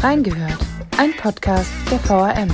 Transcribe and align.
Reingehört, 0.00 0.58
ein 0.96 1.10
Podcast 1.20 1.72
der 1.90 1.98
VRM. 1.98 2.48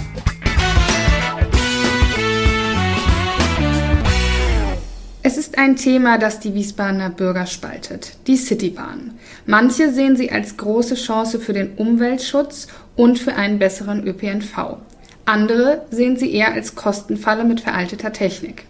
Es 5.22 5.36
ist 5.36 5.58
ein 5.58 5.76
Thema, 5.76 6.16
das 6.16 6.40
die 6.40 6.54
Wiesbadener 6.54 7.10
Bürger 7.10 7.44
spaltet, 7.44 8.16
die 8.26 8.38
Citybahn. 8.38 9.10
Manche 9.44 9.92
sehen 9.92 10.16
sie 10.16 10.32
als 10.32 10.56
große 10.56 10.94
Chance 10.94 11.38
für 11.38 11.52
den 11.52 11.74
Umweltschutz 11.74 12.68
und 12.96 13.18
für 13.18 13.34
einen 13.34 13.58
besseren 13.58 14.06
ÖPNV. 14.06 14.78
Andere 15.26 15.84
sehen 15.90 16.16
sie 16.16 16.32
eher 16.32 16.54
als 16.54 16.74
Kostenfalle 16.74 17.44
mit 17.44 17.60
veralteter 17.60 18.14
Technik. 18.14 18.64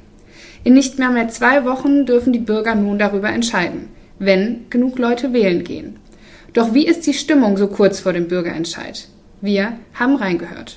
In 0.65 0.75
nicht 0.75 0.99
mehr 0.99 1.11
mehr 1.11 1.29
zwei 1.29 1.65
Wochen 1.65 2.07
dürfen 2.07 2.33
die 2.33 2.41
Bürger 2.41 2.75
nun 2.75 2.99
darüber 2.99 3.29
entscheiden, 3.29 3.91
wenn 4.19 4.67
genug 4.69 4.99
Leute 4.99 5.33
wählen 5.33 5.63
gehen. 5.63 6.01
Doch 6.55 6.73
wie 6.73 6.87
ist 6.87 7.05
die 7.05 7.15
Stimmung 7.15 7.57
so 7.57 7.67
kurz 7.67 7.99
vor 7.99 8.13
dem 8.13 8.29
Bürgerentscheid? 8.29 9.09
Wir 9.41 9.77
haben 9.93 10.15
reingehört. 10.15 10.77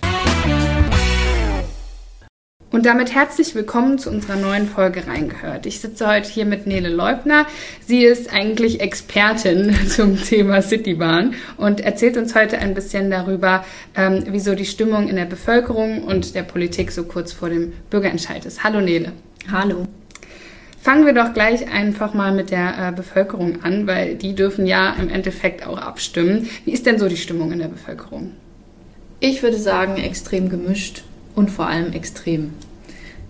Und 2.72 2.88
damit 2.88 3.14
herzlich 3.14 3.54
willkommen 3.54 4.00
zu 4.00 4.10
unserer 4.10 4.38
neuen 4.38 4.68
Folge 4.68 5.06
Reingehört. 5.06 5.68
Ich 5.68 5.80
sitze 5.80 6.08
heute 6.08 6.32
hier 6.32 6.46
mit 6.46 6.66
Nele 6.66 6.90
Leubner. 6.90 7.46
Sie 7.86 8.04
ist 8.04 8.34
eigentlich 8.34 8.82
Expertin 8.82 9.76
zum 9.88 10.20
Thema 10.20 10.64
Citybahn 10.64 11.36
und 11.58 11.80
erzählt 11.80 12.18
uns 12.18 12.34
heute 12.34 12.58
ein 12.58 12.74
bisschen 12.74 13.12
darüber, 13.12 13.64
ähm, 13.96 14.24
wieso 14.30 14.56
die 14.56 14.66
Stimmung 14.66 15.08
in 15.08 15.16
der 15.16 15.26
Bevölkerung 15.26 16.04
und 16.04 16.34
der 16.34 16.44
Politik 16.44 16.92
so 16.92 17.04
kurz 17.04 17.34
vor 17.34 17.50
dem 17.50 17.74
Bürgerentscheid 17.92 18.48
ist. 18.48 18.64
Hallo 18.64 18.82
Nele. 18.82 19.12
Hallo. 19.52 19.86
Fangen 20.80 21.06
wir 21.06 21.14
doch 21.14 21.34
gleich 21.34 21.70
einfach 21.72 22.14
mal 22.14 22.34
mit 22.34 22.52
der 22.52 22.90
äh, 22.90 22.92
Bevölkerung 22.92 23.64
an, 23.64 23.88
weil 23.88 24.16
die 24.16 24.36
dürfen 24.36 24.66
ja 24.66 24.94
im 24.94 25.10
Endeffekt 25.10 25.66
auch 25.66 25.78
abstimmen. 25.78 26.48
Wie 26.66 26.72
ist 26.72 26.86
denn 26.86 27.00
so 27.00 27.10
die 27.10 27.18
Stimmung 27.18 27.52
in 27.52 27.60
der 27.60 27.68
Bevölkerung? 27.68 28.32
Ich 29.20 29.42
würde 29.42 29.58
sagen, 29.58 29.98
extrem 29.98 30.50
gemischt 30.50 31.04
und 31.36 31.50
vor 31.50 31.68
allem 31.68 31.92
extrem. 31.94 32.54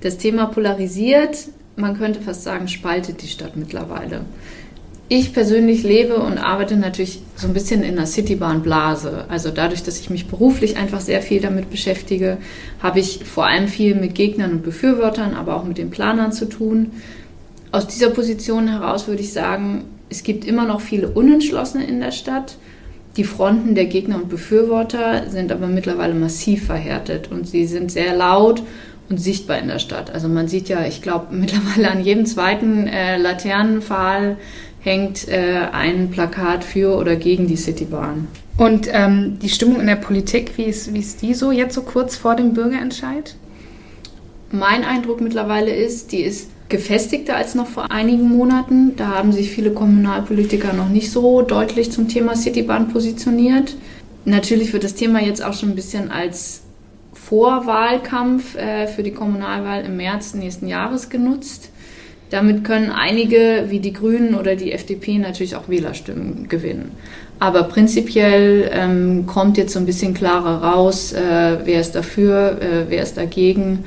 Das 0.01 0.17
Thema 0.17 0.47
polarisiert, 0.47 1.47
man 1.75 1.97
könnte 1.97 2.21
fast 2.21 2.43
sagen, 2.43 2.67
spaltet 2.67 3.21
die 3.21 3.27
Stadt 3.27 3.55
mittlerweile. 3.55 4.25
Ich 5.09 5.31
persönlich 5.31 5.83
lebe 5.83 6.17
und 6.17 6.37
arbeite 6.37 6.75
natürlich 6.75 7.21
so 7.37 7.47
ein 7.47 7.53
bisschen 7.53 7.81
in 7.81 7.97
einer 7.97 8.05
Citybahn-Blase. 8.05 9.25
Also 9.29 9.51
dadurch, 9.51 9.81
dass 9.83 10.01
ich 10.01 10.09
mich 10.09 10.27
beruflich 10.27 10.75
einfach 10.75 10.99
sehr 10.99 11.21
viel 11.21 11.39
damit 11.39 11.69
beschäftige, 11.69 12.37
habe 12.83 12.99
ich 12.99 13.23
vor 13.23 13.47
allem 13.47 13.69
viel 13.69 13.95
mit 13.95 14.15
Gegnern 14.15 14.51
und 14.51 14.63
Befürwortern, 14.63 15.33
aber 15.33 15.55
auch 15.55 15.63
mit 15.63 15.77
den 15.77 15.91
Planern 15.91 16.33
zu 16.33 16.49
tun. 16.49 16.91
Aus 17.71 17.87
dieser 17.87 18.09
Position 18.09 18.67
heraus 18.67 19.07
würde 19.07 19.21
ich 19.21 19.33
sagen, 19.33 19.85
es 20.09 20.23
gibt 20.23 20.45
immer 20.45 20.65
noch 20.65 20.81
viele 20.81 21.09
Unentschlossene 21.09 21.85
in 21.85 21.99
der 21.99 22.11
Stadt. 22.11 22.57
Die 23.17 23.23
Fronten 23.23 23.75
der 23.75 23.85
Gegner 23.85 24.15
und 24.15 24.29
Befürworter 24.29 25.29
sind 25.29 25.51
aber 25.51 25.67
mittlerweile 25.67 26.13
massiv 26.13 26.67
verhärtet 26.67 27.31
und 27.31 27.47
sie 27.47 27.65
sind 27.65 27.91
sehr 27.91 28.15
laut 28.15 28.63
und 29.09 29.17
sichtbar 29.17 29.57
in 29.59 29.67
der 29.67 29.79
Stadt. 29.79 30.13
Also 30.13 30.29
man 30.29 30.47
sieht 30.47 30.69
ja, 30.69 30.85
ich 30.85 31.01
glaube, 31.01 31.27
mittlerweile 31.31 31.91
an 31.91 32.03
jedem 32.03 32.25
zweiten 32.25 32.87
äh, 32.87 33.17
Laternenpfahl 33.17 34.37
hängt 34.79 35.27
äh, 35.27 35.67
ein 35.71 36.11
Plakat 36.11 36.63
für 36.63 36.95
oder 36.95 37.15
gegen 37.15 37.47
die 37.47 37.57
Citybahn. 37.57 38.27
Und 38.57 38.87
ähm, 38.91 39.37
die 39.41 39.49
Stimmung 39.49 39.79
in 39.79 39.87
der 39.87 39.97
Politik, 39.97 40.57
wie 40.57 40.63
ist, 40.63 40.93
wie 40.93 40.99
ist 40.99 41.21
die 41.21 41.33
so 41.33 41.51
jetzt 41.51 41.75
so 41.75 41.81
kurz 41.83 42.15
vor 42.15 42.35
dem 42.35 42.53
Bürgerentscheid? 42.53 43.35
Mein 44.51 44.83
Eindruck 44.83 45.21
mittlerweile 45.21 45.71
ist, 45.75 46.11
die 46.11 46.21
ist 46.21 46.49
gefestigter 46.69 47.35
als 47.35 47.55
noch 47.55 47.67
vor 47.67 47.91
einigen 47.91 48.29
Monaten. 48.29 48.95
Da 48.95 49.09
haben 49.09 49.31
sich 49.31 49.51
viele 49.51 49.71
Kommunalpolitiker 49.71 50.73
noch 50.73 50.89
nicht 50.89 51.11
so 51.11 51.41
deutlich 51.41 51.91
zum 51.91 52.07
Thema 52.07 52.35
Citybahn 52.35 52.89
positioniert. 52.89 53.75
Natürlich 54.25 54.73
wird 54.73 54.83
das 54.83 54.95
Thema 54.95 55.21
jetzt 55.21 55.43
auch 55.43 55.53
schon 55.53 55.69
ein 55.69 55.75
bisschen 55.75 56.11
als 56.11 56.63
Vorwahlkampf 57.13 58.55
äh, 58.55 58.87
für 58.87 59.03
die 59.03 59.11
Kommunalwahl 59.11 59.85
im 59.85 59.97
März 59.97 60.33
nächsten 60.33 60.67
Jahres 60.67 61.09
genutzt. 61.09 61.69
Damit 62.29 62.65
können 62.65 62.91
einige 62.91 63.65
wie 63.69 63.79
die 63.79 63.93
Grünen 63.93 64.35
oder 64.35 64.55
die 64.55 64.73
FDP 64.73 65.17
natürlich 65.17 65.55
auch 65.55 65.69
Wählerstimmen 65.69 66.49
gewinnen. 66.49 66.91
Aber 67.39 67.63
prinzipiell 67.63 68.69
ähm, 68.73 69.25
kommt 69.27 69.57
jetzt 69.57 69.73
so 69.73 69.79
ein 69.79 69.85
bisschen 69.85 70.13
klarer 70.13 70.63
raus, 70.63 71.13
äh, 71.13 71.57
wer 71.63 71.79
ist 71.79 71.93
dafür, 71.93 72.57
äh, 72.61 72.89
wer 72.89 73.03
ist 73.03 73.15
dagegen. 73.17 73.85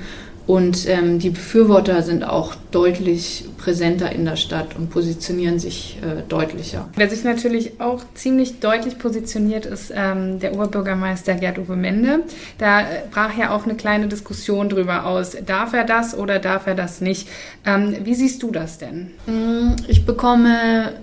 Und 0.51 0.89
ähm, 0.89 1.21
die 1.21 1.31
Befürworter 1.31 2.03
sind 2.03 2.25
auch 2.25 2.57
deutlich 2.73 3.45
präsenter 3.57 4.11
in 4.11 4.25
der 4.25 4.35
Stadt 4.35 4.75
und 4.77 4.91
positionieren 4.91 5.61
sich 5.61 5.99
äh, 6.03 6.29
deutlicher. 6.29 6.89
Wer 6.97 7.09
sich 7.09 7.23
natürlich 7.23 7.81
auch 7.81 8.03
ziemlich 8.15 8.59
deutlich 8.59 8.99
positioniert, 8.99 9.65
ist 9.65 9.93
ähm, 9.95 10.41
der 10.41 10.53
Oberbürgermeister 10.55 11.37
Gerd-Uwe 11.37 11.77
Mende. 11.77 12.25
Da 12.59 12.81
äh, 12.81 12.85
brach 13.13 13.39
ja 13.39 13.55
auch 13.55 13.65
eine 13.65 13.77
kleine 13.77 14.09
Diskussion 14.09 14.69
drüber 14.69 15.07
aus. 15.07 15.37
Darf 15.47 15.73
er 15.73 15.85
das 15.85 16.19
oder 16.19 16.41
darf 16.41 16.67
er 16.67 16.75
das 16.75 17.01
nicht? 17.01 17.29
Ähm, 17.65 17.99
wie 18.03 18.17
siehst 18.17 18.43
du 18.43 18.51
das 18.51 18.79
denn? 18.79 19.13
Mm, 19.27 19.77
ich 19.87 20.05
bekomme 20.05 20.95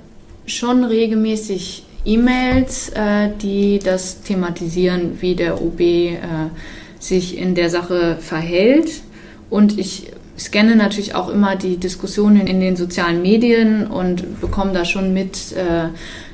schon 0.46 0.84
regelmäßig 0.84 1.86
E-Mails, 2.04 2.90
äh, 2.90 3.30
die 3.42 3.80
das 3.80 4.24
thematisieren, 4.24 5.22
wie 5.22 5.36
der 5.36 5.62
OB 5.62 5.80
äh, 5.80 6.18
sich 7.00 7.38
in 7.38 7.56
der 7.56 7.70
Sache 7.70 8.18
verhält. 8.20 9.07
Und 9.50 9.78
ich 9.78 10.12
scanne 10.38 10.76
natürlich 10.76 11.16
auch 11.16 11.30
immer 11.30 11.56
die 11.56 11.78
Diskussionen 11.78 12.48
in 12.48 12.60
den 12.60 12.76
sozialen 12.76 13.22
Medien 13.22 13.88
und 13.88 14.40
bekomme 14.40 14.74
da 14.74 14.86
schon 14.86 15.14
mit, 15.14 15.54
äh, 15.54 15.90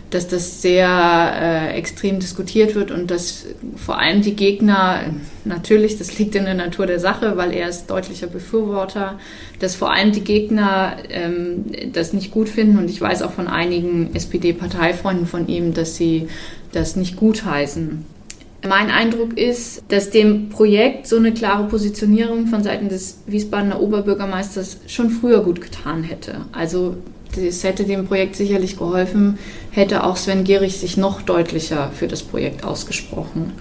dass 0.09 0.28
das 0.28 0.62
sehr 0.62 0.88
äh, 0.88 1.78
extrem 1.78 2.19
diskutiert 2.19 2.75
wird 2.75 2.91
und 2.91 3.09
dass 3.09 3.46
vor 3.75 3.97
allem 3.97 4.22
die 4.22 4.35
Gegner, 4.35 5.02
natürlich, 5.44 5.97
das 5.97 6.19
liegt 6.19 6.35
in 6.35 6.46
der 6.46 6.53
Natur 6.53 6.85
der 6.85 7.00
Sache, 7.00 7.35
weil 7.35 7.52
er 7.52 7.69
ist 7.69 7.88
deutlicher 7.88 8.28
Befürworter, 8.28 9.18
dass 9.59 9.75
vor 9.75 9.91
allem 9.91 10.12
die 10.12 10.23
Gegner 10.23 10.97
ähm, 11.09 11.66
das 11.94 12.13
nicht 12.13 12.29
gut 12.29 12.50
finden 12.50 12.78
und 12.78 12.90
ich 12.90 13.02
weiß 13.02 13.23
auch 13.23 13.31
von 13.31 13.47
einigen 13.47 14.13
SPD-Parteifreunden 14.13 15.25
von 15.25 15.47
ihm, 15.47 15.73
dass 15.73 15.96
sie 15.96 16.28
das 16.72 16.96
nicht 16.96 17.16
gutheißen. 17.16 18.06
Mein 18.68 18.90
Eindruck 18.90 19.38
ist, 19.38 19.84
dass 19.90 20.09
dem 20.09 20.47
Projekt 20.47 21.07
so 21.07 21.18
eine 21.18 21.34
klare 21.34 21.68
Positionierung 21.68 22.47
von 22.47 22.63
Seiten 22.63 22.88
des 22.88 23.19
Wiesbadener 23.28 23.81
Oberbürgermeisters 23.81 24.78
schon 24.88 25.09
früher 25.09 25.44
gut 25.44 25.59
getan 25.59 26.03
hätte. 26.03 26.46
Also 26.53 26.96
es 27.35 27.63
hätte 27.63 27.84
dem 27.84 28.06
Projekt 28.06 28.38
sicherlich 28.38 28.78
geholfen, 28.78 29.38
hätte 29.72 30.03
auch 30.03 30.16
Sven 30.16 30.46
Gehrig 30.46 30.78
sich 30.78 30.96
noch 30.96 31.22
deutlicher 31.22 31.91
für 31.94 32.07
das 32.07 32.23
Projekt 32.23 32.63
ausgesprochen. 32.63 33.52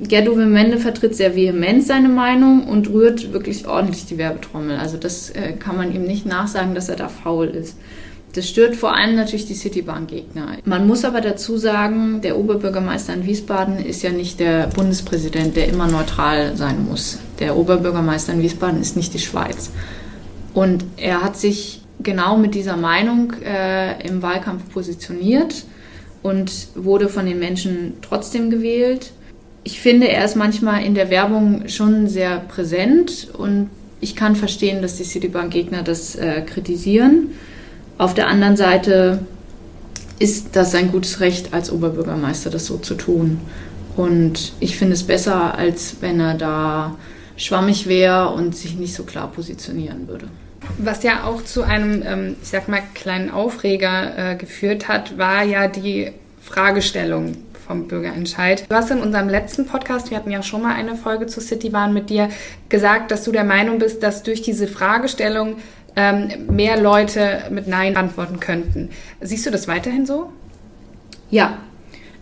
Gerd-Uwe 0.00 0.46
Mende 0.46 0.78
vertritt 0.78 1.16
sehr 1.16 1.34
vehement 1.34 1.84
seine 1.84 2.08
Meinung 2.08 2.68
und 2.68 2.90
rührt 2.90 3.32
wirklich 3.32 3.66
ordentlich 3.66 4.06
die 4.06 4.18
Werbetrommel. 4.18 4.76
Also 4.76 4.98
das 4.98 5.30
äh, 5.30 5.54
kann 5.58 5.76
man 5.76 5.92
ihm 5.92 6.04
nicht 6.04 6.26
nachsagen, 6.26 6.76
dass 6.76 6.88
er 6.88 6.96
da 6.96 7.08
faul 7.08 7.48
ist. 7.48 7.76
Das 8.32 8.48
stört 8.48 8.76
vor 8.76 8.96
allem 8.96 9.14
natürlich 9.14 9.46
die 9.46 9.54
Citybahn-Gegner. 9.54 10.58
Man 10.64 10.86
muss 10.86 11.04
aber 11.04 11.20
dazu 11.20 11.58
sagen, 11.58 12.22
der 12.22 12.38
Oberbürgermeister 12.38 13.12
in 13.12 13.26
Wiesbaden 13.26 13.78
ist 13.78 14.02
ja 14.02 14.10
nicht 14.10 14.40
der 14.40 14.68
Bundespräsident, 14.68 15.54
der 15.54 15.68
immer 15.68 15.86
neutral 15.86 16.56
sein 16.56 16.86
muss. 16.88 17.18
Der 17.40 17.56
Oberbürgermeister 17.56 18.32
in 18.32 18.40
Wiesbaden 18.40 18.80
ist 18.80 18.96
nicht 18.96 19.12
die 19.12 19.18
Schweiz. 19.18 19.70
Und 20.54 20.84
er 20.96 21.22
hat 21.22 21.36
sich 21.36 21.82
genau 22.02 22.38
mit 22.38 22.54
dieser 22.54 22.76
Meinung 22.76 23.34
äh, 23.44 24.06
im 24.06 24.22
Wahlkampf 24.22 24.72
positioniert 24.72 25.64
und 26.22 26.68
wurde 26.74 27.10
von 27.10 27.26
den 27.26 27.38
Menschen 27.38 27.94
trotzdem 28.00 28.48
gewählt. 28.48 29.12
Ich 29.64 29.80
finde, 29.80 30.08
er 30.08 30.24
ist 30.24 30.36
manchmal 30.36 30.84
in 30.84 30.94
der 30.94 31.10
Werbung 31.10 31.68
schon 31.68 32.08
sehr 32.08 32.38
präsent 32.38 33.28
und 33.36 33.68
ich 34.00 34.16
kann 34.16 34.36
verstehen, 34.36 34.82
dass 34.82 34.96
die 34.96 35.04
Citybahn-Gegner 35.04 35.82
das 35.82 36.16
äh, 36.16 36.42
kritisieren. 36.42 37.30
Auf 37.98 38.14
der 38.14 38.28
anderen 38.28 38.56
Seite 38.56 39.20
ist 40.18 40.54
das 40.56 40.72
sein 40.72 40.90
gutes 40.90 41.20
Recht 41.20 41.52
als 41.52 41.72
Oberbürgermeister, 41.72 42.50
das 42.50 42.66
so 42.66 42.78
zu 42.78 42.94
tun. 42.94 43.40
Und 43.96 44.52
ich 44.60 44.76
finde 44.76 44.94
es 44.94 45.04
besser, 45.04 45.56
als 45.56 45.96
wenn 46.00 46.20
er 46.20 46.34
da 46.34 46.96
schwammig 47.36 47.86
wäre 47.86 48.30
und 48.30 48.56
sich 48.56 48.76
nicht 48.76 48.94
so 48.94 49.04
klar 49.04 49.30
positionieren 49.30 50.08
würde. 50.08 50.28
Was 50.78 51.02
ja 51.02 51.24
auch 51.24 51.42
zu 51.42 51.62
einem, 51.62 52.02
ähm, 52.06 52.36
ich 52.40 52.48
sag 52.48 52.68
mal, 52.68 52.82
kleinen 52.94 53.30
Aufreger 53.30 54.32
äh, 54.32 54.36
geführt 54.36 54.88
hat, 54.88 55.18
war 55.18 55.42
ja 55.42 55.66
die 55.66 56.12
Fragestellung 56.40 57.36
vom 57.66 57.88
Bürgerentscheid. 57.88 58.64
Du 58.68 58.74
hast 58.74 58.90
in 58.90 59.00
unserem 59.00 59.28
letzten 59.28 59.66
Podcast, 59.66 60.10
wir 60.10 60.18
hatten 60.18 60.30
ja 60.30 60.42
schon 60.42 60.62
mal 60.62 60.74
eine 60.74 60.94
Folge 60.94 61.26
zur 61.26 61.42
Citybahn 61.42 61.92
mit 61.92 62.10
dir, 62.10 62.28
gesagt, 62.68 63.10
dass 63.10 63.24
du 63.24 63.32
der 63.32 63.44
Meinung 63.44 63.78
bist, 63.78 64.02
dass 64.02 64.22
durch 64.22 64.42
diese 64.42 64.66
Fragestellung 64.66 65.56
ähm, 65.96 66.28
mehr 66.50 66.80
Leute 66.80 67.44
mit 67.50 67.66
Nein 67.66 67.96
antworten 67.96 68.40
könnten. 68.40 68.90
Siehst 69.20 69.46
du 69.46 69.50
das 69.50 69.68
weiterhin 69.68 70.06
so? 70.06 70.30
Ja. 71.30 71.58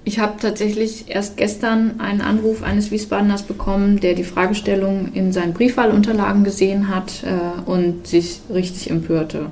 Ich 0.03 0.19
habe 0.19 0.41
tatsächlich 0.41 1.11
erst 1.11 1.37
gestern 1.37 2.01
einen 2.01 2.23
Anruf 2.23 2.63
eines 2.63 2.91
Wiesbadeners 2.91 3.43
bekommen, 3.43 4.01
der 4.01 4.15
die 4.15 4.25
Fragestellung 4.25 5.11
in 5.13 5.31
seinen 5.31 5.53
Briefwahlunterlagen 5.53 6.43
gesehen 6.43 6.89
hat 6.89 7.23
äh, 7.23 7.71
und 7.71 8.07
sich 8.07 8.41
richtig 8.53 8.89
empörte. 8.89 9.51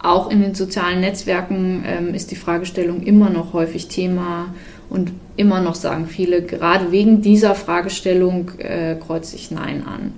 Auch 0.00 0.30
in 0.30 0.42
den 0.42 0.56
sozialen 0.56 1.00
Netzwerken 1.00 1.84
ähm, 1.86 2.12
ist 2.12 2.32
die 2.32 2.36
Fragestellung 2.36 3.02
immer 3.02 3.30
noch 3.30 3.52
häufig 3.52 3.86
Thema 3.86 4.52
Und 4.90 5.12
immer 5.36 5.60
noch 5.60 5.74
sagen 5.74 6.06
viele, 6.06 6.42
gerade 6.42 6.90
wegen 6.92 7.20
dieser 7.20 7.54
Fragestellung 7.54 8.52
äh, 8.58 8.96
kreuze 8.96 9.36
ich 9.36 9.50
Nein 9.50 9.84
an. 9.86 10.14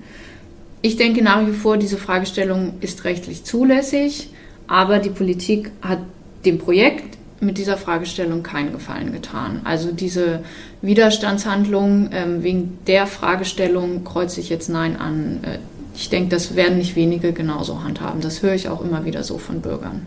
Ich 0.82 0.96
denke 0.96 1.22
nach 1.22 1.46
wie 1.46 1.52
vor, 1.52 1.76
diese 1.76 1.98
Fragestellung 1.98 2.74
ist 2.80 3.04
rechtlich 3.04 3.44
zulässig, 3.44 4.30
aber 4.66 4.98
die 4.98 5.10
Politik 5.10 5.70
hat 5.82 5.98
dem 6.44 6.58
Projekt 6.58 7.18
mit 7.40 7.58
dieser 7.58 7.76
Fragestellung 7.76 8.42
keinen 8.42 8.72
Gefallen 8.72 9.12
getan. 9.12 9.60
Also 9.64 9.92
diese 9.92 10.42
Widerstandshandlung 10.82 12.10
ähm, 12.12 12.42
wegen 12.42 12.78
der 12.86 13.06
Fragestellung 13.06 14.04
kreuze 14.04 14.40
ich 14.40 14.48
jetzt 14.48 14.68
Nein 14.68 14.96
an. 14.96 15.40
Äh, 15.42 15.58
ich 15.94 16.08
denke, 16.08 16.30
das 16.30 16.54
werden 16.54 16.78
nicht 16.78 16.96
wenige 16.96 17.32
genauso 17.32 17.82
handhaben. 17.82 18.20
Das 18.20 18.42
höre 18.42 18.54
ich 18.54 18.68
auch 18.68 18.82
immer 18.82 19.04
wieder 19.04 19.22
so 19.22 19.38
von 19.38 19.60
Bürgern. 19.60 20.06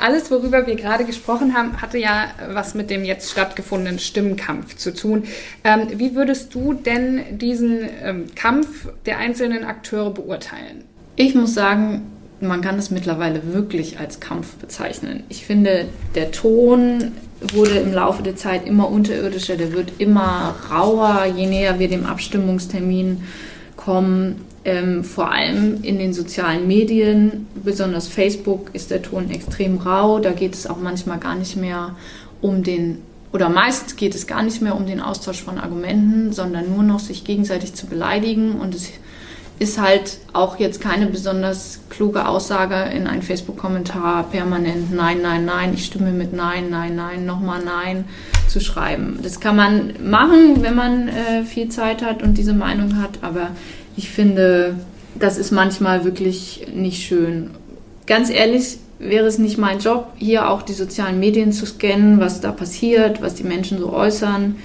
Alles, 0.00 0.30
worüber 0.30 0.66
wir 0.66 0.76
gerade 0.76 1.04
gesprochen 1.04 1.54
haben, 1.54 1.80
hatte 1.80 1.98
ja 1.98 2.28
was 2.52 2.74
mit 2.74 2.90
dem 2.90 3.04
jetzt 3.04 3.30
stattgefundenen 3.30 3.98
Stimmenkampf 3.98 4.76
zu 4.76 4.94
tun. 4.94 5.24
Ähm, 5.62 5.88
wie 5.96 6.14
würdest 6.14 6.54
du 6.54 6.72
denn 6.72 7.38
diesen 7.38 7.88
ähm, 8.02 8.26
Kampf 8.34 8.88
der 9.06 9.18
einzelnen 9.18 9.64
Akteure 9.64 10.10
beurteilen? 10.10 10.84
Ich 11.16 11.34
muss 11.34 11.54
sagen, 11.54 12.02
man 12.40 12.62
kann 12.62 12.78
es 12.78 12.90
mittlerweile 12.90 13.52
wirklich 13.52 13.98
als 13.98 14.20
Kampf 14.20 14.54
bezeichnen. 14.54 15.24
Ich 15.28 15.44
finde, 15.44 15.86
der 16.14 16.30
Ton 16.30 17.12
wurde 17.52 17.78
im 17.78 17.92
Laufe 17.92 18.22
der 18.22 18.36
Zeit 18.36 18.66
immer 18.66 18.90
unterirdischer, 18.90 19.56
der 19.56 19.72
wird 19.72 19.92
immer 19.98 20.54
rauer, 20.70 21.26
je 21.26 21.46
näher 21.46 21.78
wir 21.78 21.88
dem 21.88 22.06
Abstimmungstermin 22.06 23.22
kommen. 23.80 24.44
Ähm, 24.62 25.04
vor 25.04 25.32
allem 25.32 25.82
in 25.82 25.98
den 25.98 26.12
sozialen 26.12 26.68
Medien, 26.68 27.46
besonders 27.54 28.08
Facebook, 28.08 28.70
ist 28.74 28.90
der 28.90 29.00
Ton 29.00 29.30
extrem 29.30 29.78
rau. 29.78 30.18
Da 30.18 30.32
geht 30.32 30.54
es 30.54 30.66
auch 30.66 30.76
manchmal 30.76 31.18
gar 31.18 31.34
nicht 31.34 31.56
mehr 31.56 31.96
um 32.42 32.62
den, 32.62 32.98
oder 33.32 33.48
meist 33.48 33.96
geht 33.96 34.14
es 34.14 34.26
gar 34.26 34.42
nicht 34.42 34.60
mehr 34.60 34.76
um 34.76 34.86
den 34.86 35.00
Austausch 35.00 35.42
von 35.42 35.58
Argumenten, 35.58 36.32
sondern 36.32 36.74
nur 36.74 36.82
noch 36.82 37.00
sich 37.00 37.24
gegenseitig 37.24 37.72
zu 37.72 37.86
beleidigen. 37.86 38.52
Und 38.60 38.74
es 38.74 38.90
ist 39.60 39.78
halt 39.78 40.18
auch 40.32 40.58
jetzt 40.58 40.80
keine 40.80 41.06
besonders 41.06 41.80
kluge 41.90 42.26
Aussage 42.26 42.90
in 42.96 43.06
einen 43.06 43.20
Facebook-Kommentar 43.20 44.24
permanent 44.24 44.90
Nein, 44.90 45.18
Nein, 45.20 45.44
Nein, 45.44 45.74
ich 45.74 45.84
stimme 45.84 46.12
mit 46.12 46.32
Nein, 46.32 46.70
Nein, 46.70 46.96
Nein, 46.96 47.26
nochmal 47.26 47.62
Nein 47.62 48.06
zu 48.48 48.58
schreiben. 48.58 49.18
Das 49.22 49.38
kann 49.38 49.56
man 49.56 49.92
machen, 50.02 50.62
wenn 50.62 50.74
man 50.74 51.08
äh, 51.08 51.44
viel 51.44 51.68
Zeit 51.68 52.02
hat 52.02 52.22
und 52.22 52.38
diese 52.38 52.54
Meinung 52.54 52.96
hat, 52.96 53.18
aber 53.20 53.50
ich 53.96 54.08
finde, 54.08 54.76
das 55.14 55.36
ist 55.36 55.50
manchmal 55.50 56.04
wirklich 56.06 56.66
nicht 56.74 57.06
schön. 57.06 57.50
Ganz 58.06 58.30
ehrlich, 58.30 58.78
wäre 58.98 59.26
es 59.26 59.38
nicht 59.38 59.58
mein 59.58 59.78
Job, 59.78 60.12
hier 60.16 60.48
auch 60.48 60.62
die 60.62 60.72
sozialen 60.72 61.20
Medien 61.20 61.52
zu 61.52 61.66
scannen, 61.66 62.18
was 62.18 62.40
da 62.40 62.50
passiert, 62.50 63.20
was 63.20 63.34
die 63.34 63.44
Menschen 63.44 63.78
so 63.78 63.92
äußern. 63.92 64.56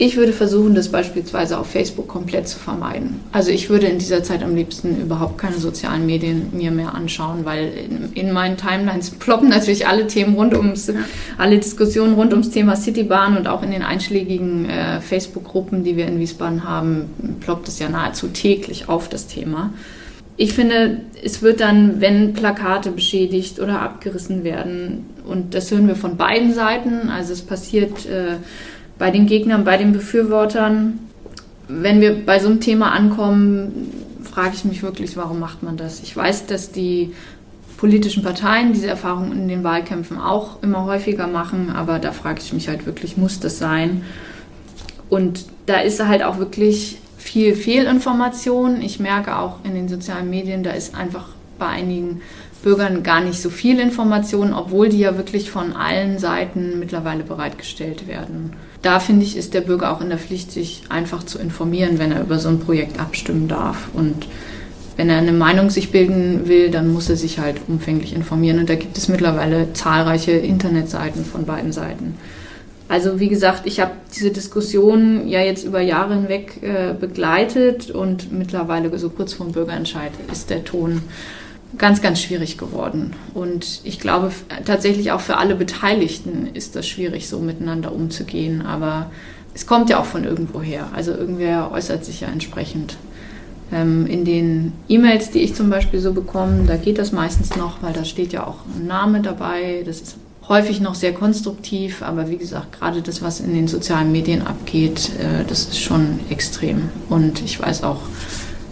Ich 0.00 0.16
würde 0.16 0.32
versuchen, 0.32 0.76
das 0.76 0.90
beispielsweise 0.90 1.58
auf 1.58 1.66
Facebook 1.66 2.06
komplett 2.06 2.46
zu 2.46 2.56
vermeiden. 2.56 3.18
Also 3.32 3.50
ich 3.50 3.68
würde 3.68 3.88
in 3.88 3.98
dieser 3.98 4.22
Zeit 4.22 4.44
am 4.44 4.54
liebsten 4.54 5.00
überhaupt 5.02 5.38
keine 5.38 5.58
sozialen 5.58 6.06
Medien 6.06 6.50
mir 6.52 6.70
mehr 6.70 6.94
anschauen, 6.94 7.44
weil 7.44 7.72
in, 7.72 8.12
in 8.12 8.32
meinen 8.32 8.56
Timelines 8.56 9.10
ploppen 9.18 9.48
natürlich 9.48 9.88
alle 9.88 10.06
Themen 10.06 10.34
rund 10.34 10.54
ums, 10.54 10.86
ja. 10.86 10.94
alle 11.36 11.58
Diskussionen 11.58 12.14
rund 12.14 12.32
ums 12.32 12.50
Thema 12.50 12.76
Citybahn 12.76 13.36
und 13.36 13.48
auch 13.48 13.64
in 13.64 13.72
den 13.72 13.82
einschlägigen 13.82 14.70
äh, 14.70 15.00
Facebook-Gruppen, 15.00 15.82
die 15.82 15.96
wir 15.96 16.06
in 16.06 16.20
Wiesbaden 16.20 16.62
haben, 16.62 17.38
ploppt 17.40 17.66
es 17.66 17.80
ja 17.80 17.88
nahezu 17.88 18.28
täglich 18.28 18.88
auf 18.88 19.08
das 19.08 19.26
Thema. 19.26 19.72
Ich 20.36 20.52
finde, 20.52 21.00
es 21.24 21.42
wird 21.42 21.58
dann, 21.58 22.00
wenn 22.00 22.34
Plakate 22.34 22.92
beschädigt 22.92 23.58
oder 23.58 23.82
abgerissen 23.82 24.44
werden, 24.44 25.06
und 25.26 25.54
das 25.54 25.72
hören 25.72 25.88
wir 25.88 25.96
von 25.96 26.16
beiden 26.16 26.54
Seiten, 26.54 27.10
also 27.10 27.32
es 27.32 27.42
passiert 27.42 28.06
äh, 28.06 28.36
bei 28.98 29.10
den 29.10 29.26
Gegnern, 29.26 29.64
bei 29.64 29.76
den 29.76 29.92
Befürwortern. 29.92 30.98
Wenn 31.68 32.00
wir 32.00 32.24
bei 32.24 32.38
so 32.38 32.48
einem 32.48 32.60
Thema 32.60 32.92
ankommen, 32.92 33.92
frage 34.22 34.54
ich 34.54 34.64
mich 34.64 34.82
wirklich, 34.82 35.16
warum 35.16 35.38
macht 35.38 35.62
man 35.62 35.76
das? 35.76 36.02
Ich 36.02 36.16
weiß, 36.16 36.46
dass 36.46 36.72
die 36.72 37.12
politischen 37.76 38.22
Parteien 38.22 38.72
diese 38.72 38.88
Erfahrungen 38.88 39.32
in 39.32 39.48
den 39.48 39.62
Wahlkämpfen 39.62 40.18
auch 40.18 40.62
immer 40.62 40.84
häufiger 40.84 41.28
machen, 41.28 41.70
aber 41.70 41.98
da 41.98 42.12
frage 42.12 42.40
ich 42.42 42.52
mich 42.52 42.68
halt 42.68 42.86
wirklich, 42.86 43.16
muss 43.16 43.38
das 43.38 43.58
sein? 43.58 44.02
Und 45.08 45.46
da 45.66 45.78
ist 45.78 46.04
halt 46.04 46.22
auch 46.22 46.38
wirklich 46.38 46.98
viel 47.18 47.54
Fehlinformation. 47.54 48.82
Ich 48.82 48.98
merke 48.98 49.38
auch 49.38 49.64
in 49.64 49.74
den 49.74 49.88
sozialen 49.88 50.28
Medien, 50.28 50.62
da 50.62 50.70
ist 50.70 50.94
einfach 50.94 51.28
bei 51.58 51.66
einigen 51.66 52.20
Bürgern 52.62 53.02
gar 53.02 53.20
nicht 53.20 53.40
so 53.40 53.50
viel 53.50 53.78
Information, 53.78 54.52
obwohl 54.52 54.88
die 54.88 54.98
ja 54.98 55.16
wirklich 55.16 55.50
von 55.50 55.72
allen 55.74 56.18
Seiten 56.18 56.78
mittlerweile 56.80 57.22
bereitgestellt 57.22 58.08
werden 58.08 58.52
da 58.82 59.00
finde 59.00 59.24
ich, 59.24 59.36
ist 59.36 59.54
der 59.54 59.60
Bürger 59.60 59.92
auch 59.92 60.00
in 60.00 60.08
der 60.08 60.18
Pflicht, 60.18 60.52
sich 60.52 60.82
einfach 60.88 61.24
zu 61.24 61.38
informieren, 61.38 61.98
wenn 61.98 62.12
er 62.12 62.22
über 62.22 62.38
so 62.38 62.48
ein 62.48 62.60
Projekt 62.60 63.00
abstimmen 63.00 63.48
darf. 63.48 63.88
Und 63.92 64.26
wenn 64.96 65.10
er 65.10 65.18
eine 65.18 65.32
Meinung 65.32 65.70
sich 65.70 65.90
bilden 65.90 66.48
will, 66.48 66.70
dann 66.70 66.92
muss 66.92 67.08
er 67.08 67.16
sich 67.16 67.38
halt 67.38 67.60
umfänglich 67.66 68.14
informieren. 68.14 68.58
Und 68.58 68.68
da 68.68 68.76
gibt 68.76 68.96
es 68.96 69.08
mittlerweile 69.08 69.72
zahlreiche 69.72 70.32
Internetseiten 70.32 71.24
von 71.24 71.44
beiden 71.44 71.72
Seiten. 71.72 72.16
Also 72.88 73.20
wie 73.20 73.28
gesagt, 73.28 73.66
ich 73.66 73.80
habe 73.80 73.92
diese 74.14 74.30
Diskussion 74.30 75.28
ja 75.28 75.40
jetzt 75.40 75.64
über 75.64 75.80
Jahre 75.80 76.14
hinweg 76.14 76.62
äh, 76.62 76.94
begleitet 76.98 77.90
und 77.90 78.32
mittlerweile 78.32 78.96
so 78.98 79.10
kurz 79.10 79.34
vor 79.34 79.46
dem 79.46 79.52
Bürgerentscheid 79.52 80.12
ist 80.32 80.48
der 80.48 80.64
Ton 80.64 81.02
ganz, 81.76 82.00
ganz 82.00 82.20
schwierig 82.20 82.56
geworden. 82.56 83.14
Und 83.34 83.80
ich 83.84 84.00
glaube 84.00 84.32
tatsächlich 84.64 85.12
auch 85.12 85.20
für 85.20 85.36
alle 85.36 85.54
Beteiligten 85.54 86.48
ist 86.54 86.76
das 86.76 86.88
schwierig, 86.88 87.28
so 87.28 87.40
miteinander 87.40 87.92
umzugehen. 87.92 88.64
Aber 88.64 89.10
es 89.54 89.66
kommt 89.66 89.90
ja 89.90 90.00
auch 90.00 90.06
von 90.06 90.24
irgendwoher. 90.24 90.88
Also 90.94 91.12
irgendwer 91.12 91.70
äußert 91.72 92.04
sich 92.04 92.20
ja 92.20 92.28
entsprechend. 92.28 92.96
Ähm, 93.70 94.06
in 94.06 94.24
den 94.24 94.72
E-Mails, 94.88 95.30
die 95.30 95.40
ich 95.40 95.54
zum 95.54 95.68
Beispiel 95.68 96.00
so 96.00 96.12
bekomme, 96.12 96.64
da 96.66 96.76
geht 96.76 96.98
das 96.98 97.12
meistens 97.12 97.54
noch, 97.56 97.82
weil 97.82 97.92
da 97.92 98.04
steht 98.04 98.32
ja 98.32 98.46
auch 98.46 98.58
ein 98.74 98.86
Name 98.86 99.20
dabei. 99.20 99.82
Das 99.84 100.00
ist 100.00 100.16
häufig 100.48 100.80
noch 100.80 100.94
sehr 100.94 101.12
konstruktiv, 101.12 102.02
aber 102.02 102.30
wie 102.30 102.38
gesagt, 102.38 102.72
gerade 102.72 103.02
das, 103.02 103.20
was 103.20 103.40
in 103.40 103.52
den 103.52 103.68
sozialen 103.68 104.10
Medien 104.10 104.46
abgeht, 104.46 105.10
äh, 105.18 105.44
das 105.46 105.64
ist 105.64 105.80
schon 105.80 106.20
extrem. 106.30 106.88
Und 107.10 107.42
ich 107.42 107.60
weiß 107.60 107.82
auch, 107.82 108.00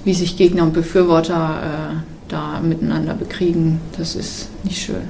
wie 0.04 0.14
sich 0.14 0.38
Gegner 0.38 0.62
und 0.62 0.72
Befürworter 0.72 1.60
äh, 1.62 2.15
da 2.28 2.60
miteinander 2.60 3.14
bekriegen. 3.14 3.80
Das 3.96 4.16
ist 4.16 4.48
nicht 4.64 4.78
schön. 4.78 5.08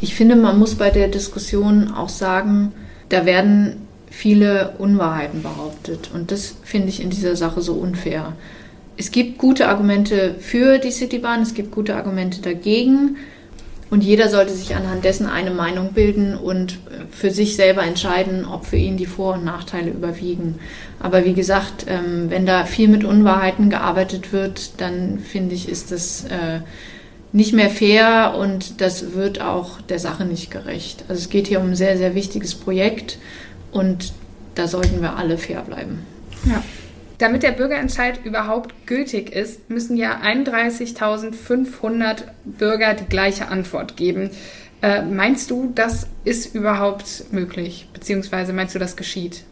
Ich 0.00 0.14
finde, 0.14 0.36
man 0.36 0.58
muss 0.58 0.74
bei 0.74 0.90
der 0.90 1.08
Diskussion 1.08 1.92
auch 1.92 2.08
sagen, 2.08 2.72
da 3.08 3.24
werden 3.24 3.76
viele 4.10 4.74
Unwahrheiten 4.78 5.42
behauptet. 5.42 6.10
Und 6.12 6.30
das 6.30 6.56
finde 6.62 6.88
ich 6.88 7.02
in 7.02 7.10
dieser 7.10 7.36
Sache 7.36 7.62
so 7.62 7.74
unfair. 7.74 8.34
Es 8.96 9.10
gibt 9.10 9.38
gute 9.38 9.68
Argumente 9.68 10.34
für 10.38 10.78
die 10.78 10.90
Citybahn, 10.90 11.42
es 11.42 11.54
gibt 11.54 11.70
gute 11.70 11.96
Argumente 11.96 12.42
dagegen. 12.42 13.16
Und 13.92 14.02
jeder 14.02 14.30
sollte 14.30 14.54
sich 14.54 14.74
anhand 14.74 15.04
dessen 15.04 15.26
eine 15.26 15.50
Meinung 15.50 15.92
bilden 15.92 16.34
und 16.34 16.78
für 17.10 17.30
sich 17.30 17.56
selber 17.56 17.82
entscheiden, 17.82 18.46
ob 18.46 18.64
für 18.64 18.78
ihn 18.78 18.96
die 18.96 19.04
Vor- 19.04 19.34
und 19.34 19.44
Nachteile 19.44 19.90
überwiegen. 19.90 20.58
Aber 20.98 21.26
wie 21.26 21.34
gesagt, 21.34 21.84
ähm, 21.88 22.30
wenn 22.30 22.46
da 22.46 22.64
viel 22.64 22.88
mit 22.88 23.04
Unwahrheiten 23.04 23.68
gearbeitet 23.68 24.32
wird, 24.32 24.80
dann 24.80 25.18
finde 25.18 25.54
ich, 25.54 25.68
ist 25.68 25.92
das 25.92 26.24
äh, 26.24 26.60
nicht 27.32 27.52
mehr 27.52 27.68
fair 27.68 28.34
und 28.38 28.80
das 28.80 29.12
wird 29.12 29.42
auch 29.42 29.82
der 29.82 29.98
Sache 29.98 30.24
nicht 30.24 30.50
gerecht. 30.50 31.04
Also 31.08 31.20
es 31.20 31.28
geht 31.28 31.48
hier 31.48 31.60
um 31.60 31.68
ein 31.68 31.76
sehr, 31.76 31.98
sehr 31.98 32.14
wichtiges 32.14 32.54
Projekt 32.54 33.18
und 33.72 34.14
da 34.54 34.68
sollten 34.68 35.02
wir 35.02 35.18
alle 35.18 35.36
fair 35.36 35.60
bleiben. 35.60 36.06
Ja. 36.46 36.64
Damit 37.22 37.44
der 37.44 37.52
Bürgerentscheid 37.52 38.18
überhaupt 38.24 38.74
gültig 38.84 39.30
ist, 39.30 39.70
müssen 39.70 39.96
ja 39.96 40.20
31.500 40.24 42.24
Bürger 42.44 42.94
die 42.94 43.04
gleiche 43.04 43.46
Antwort 43.46 43.96
geben. 43.96 44.30
Äh, 44.82 45.02
meinst 45.02 45.52
du, 45.52 45.70
das 45.72 46.08
ist 46.24 46.52
überhaupt 46.52 47.26
möglich? 47.30 47.86
Beziehungsweise 47.92 48.52
meinst 48.52 48.74
du, 48.74 48.80
das 48.80 48.96
geschieht? 48.96 49.44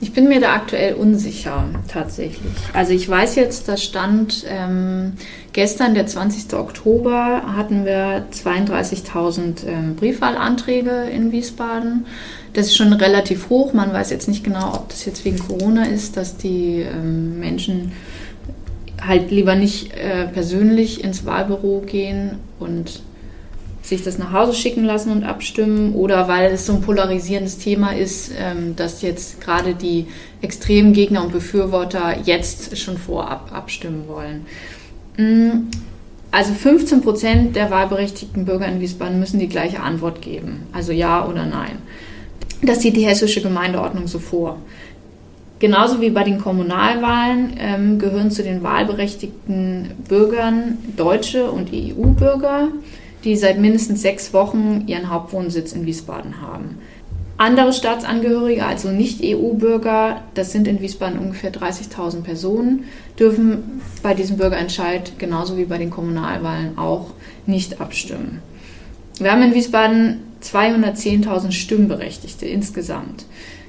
Ich 0.00 0.12
bin 0.12 0.28
mir 0.28 0.40
da 0.40 0.54
aktuell 0.54 0.94
unsicher, 0.94 1.64
tatsächlich. 1.86 2.52
Also 2.72 2.92
ich 2.92 3.08
weiß 3.08 3.36
jetzt, 3.36 3.68
da 3.68 3.76
stand 3.76 4.44
ähm, 4.48 5.12
gestern, 5.52 5.94
der 5.94 6.08
20. 6.08 6.54
Oktober, 6.54 7.54
hatten 7.54 7.84
wir 7.84 8.26
32.000 8.32 9.64
ähm, 9.64 9.94
Briefwahlanträge 9.94 11.04
in 11.04 11.30
Wiesbaden. 11.30 12.06
Das 12.52 12.66
ist 12.66 12.76
schon 12.76 12.92
relativ 12.92 13.48
hoch. 13.48 13.72
Man 13.72 13.92
weiß 13.92 14.10
jetzt 14.10 14.28
nicht 14.28 14.44
genau, 14.44 14.74
ob 14.74 14.88
das 14.90 15.04
jetzt 15.04 15.24
wegen 15.24 15.38
Corona 15.38 15.84
ist, 15.86 16.16
dass 16.16 16.36
die 16.36 16.80
ähm, 16.80 17.40
Menschen 17.40 17.92
halt 19.00 19.30
lieber 19.30 19.54
nicht 19.54 19.92
äh, 19.94 20.26
persönlich 20.26 21.02
ins 21.02 21.24
Wahlbüro 21.24 21.82
gehen 21.86 22.38
und 22.60 23.02
sich 23.82 24.04
das 24.04 24.16
nach 24.16 24.32
Hause 24.32 24.54
schicken 24.54 24.84
lassen 24.84 25.10
und 25.10 25.24
abstimmen 25.24 25.94
oder 25.94 26.28
weil 26.28 26.52
es 26.52 26.66
so 26.66 26.74
ein 26.74 26.82
polarisierendes 26.82 27.58
Thema 27.58 27.94
ist, 27.96 28.30
ähm, 28.38 28.76
dass 28.76 29.02
jetzt 29.02 29.40
gerade 29.40 29.74
die 29.74 30.06
extremen 30.40 30.92
Gegner 30.92 31.24
und 31.24 31.32
Befürworter 31.32 32.16
jetzt 32.24 32.78
schon 32.78 32.96
vorab 32.96 33.50
abstimmen 33.52 34.04
wollen. 34.06 34.46
Mm, 35.16 35.68
also 36.30 36.54
15 36.54 37.02
Prozent 37.02 37.56
der 37.56 37.70
wahlberechtigten 37.70 38.44
Bürger 38.44 38.66
in 38.66 38.80
Wiesbaden 38.80 39.18
müssen 39.18 39.40
die 39.40 39.48
gleiche 39.48 39.80
Antwort 39.80 40.22
geben, 40.22 40.60
also 40.72 40.92
ja 40.92 41.26
oder 41.26 41.44
nein. 41.44 41.78
Das 42.62 42.80
sieht 42.80 42.96
die 42.96 43.06
hessische 43.06 43.42
Gemeindeordnung 43.42 44.06
so 44.06 44.18
vor. 44.18 44.58
Genauso 45.58 46.00
wie 46.00 46.10
bei 46.10 46.24
den 46.24 46.40
Kommunalwahlen 46.40 47.54
ähm, 47.58 47.98
gehören 47.98 48.30
zu 48.30 48.42
den 48.42 48.62
wahlberechtigten 48.62 49.90
Bürgern 50.08 50.78
Deutsche 50.96 51.50
und 51.50 51.70
EU-Bürger, 51.72 52.68
die 53.24 53.36
seit 53.36 53.58
mindestens 53.60 54.02
sechs 54.02 54.32
Wochen 54.32 54.84
ihren 54.86 55.08
Hauptwohnsitz 55.08 55.72
in 55.72 55.86
Wiesbaden 55.86 56.40
haben. 56.40 56.78
Andere 57.36 57.72
Staatsangehörige, 57.72 58.64
also 58.64 58.90
Nicht-EU-Bürger, 58.90 60.20
das 60.34 60.52
sind 60.52 60.68
in 60.68 60.80
Wiesbaden 60.80 61.18
ungefähr 61.18 61.52
30.000 61.52 62.22
Personen, 62.22 62.84
dürfen 63.18 63.80
bei 64.02 64.14
diesem 64.14 64.36
Bürgerentscheid 64.36 65.12
genauso 65.18 65.56
wie 65.56 65.64
bei 65.64 65.78
den 65.78 65.90
Kommunalwahlen 65.90 66.78
auch 66.78 67.10
nicht 67.46 67.80
abstimmen. 67.80 68.40
Wir 69.18 69.32
haben 69.32 69.42
in 69.42 69.54
Wiesbaden 69.54 70.31
210.000 70.42 71.52
Stimmberechtigte 71.52 72.46
insgesamt. 72.46 73.24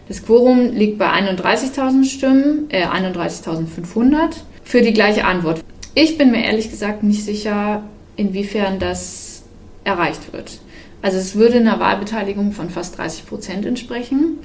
Das 0.07 0.25
Quorum 0.25 0.71
liegt 0.71 0.97
bei 0.97 1.09
31.000 1.09 2.05
Stimmen, 2.05 2.69
äh 2.69 2.85
31.500 2.85 4.35
für 4.63 4.81
die 4.81 4.93
gleiche 4.93 5.25
Antwort. 5.25 5.63
Ich 5.95 6.17
bin 6.17 6.31
mir 6.31 6.43
ehrlich 6.43 6.69
gesagt 6.69 7.03
nicht 7.03 7.23
sicher, 7.23 7.83
inwiefern 8.15 8.79
das 8.79 9.43
erreicht 9.83 10.33
wird. 10.33 10.59
Also 11.01 11.17
es 11.17 11.35
würde 11.35 11.57
einer 11.57 11.79
Wahlbeteiligung 11.79 12.51
von 12.51 12.69
fast 12.69 12.97
30 12.97 13.25
Prozent 13.25 13.65
entsprechen. 13.65 14.39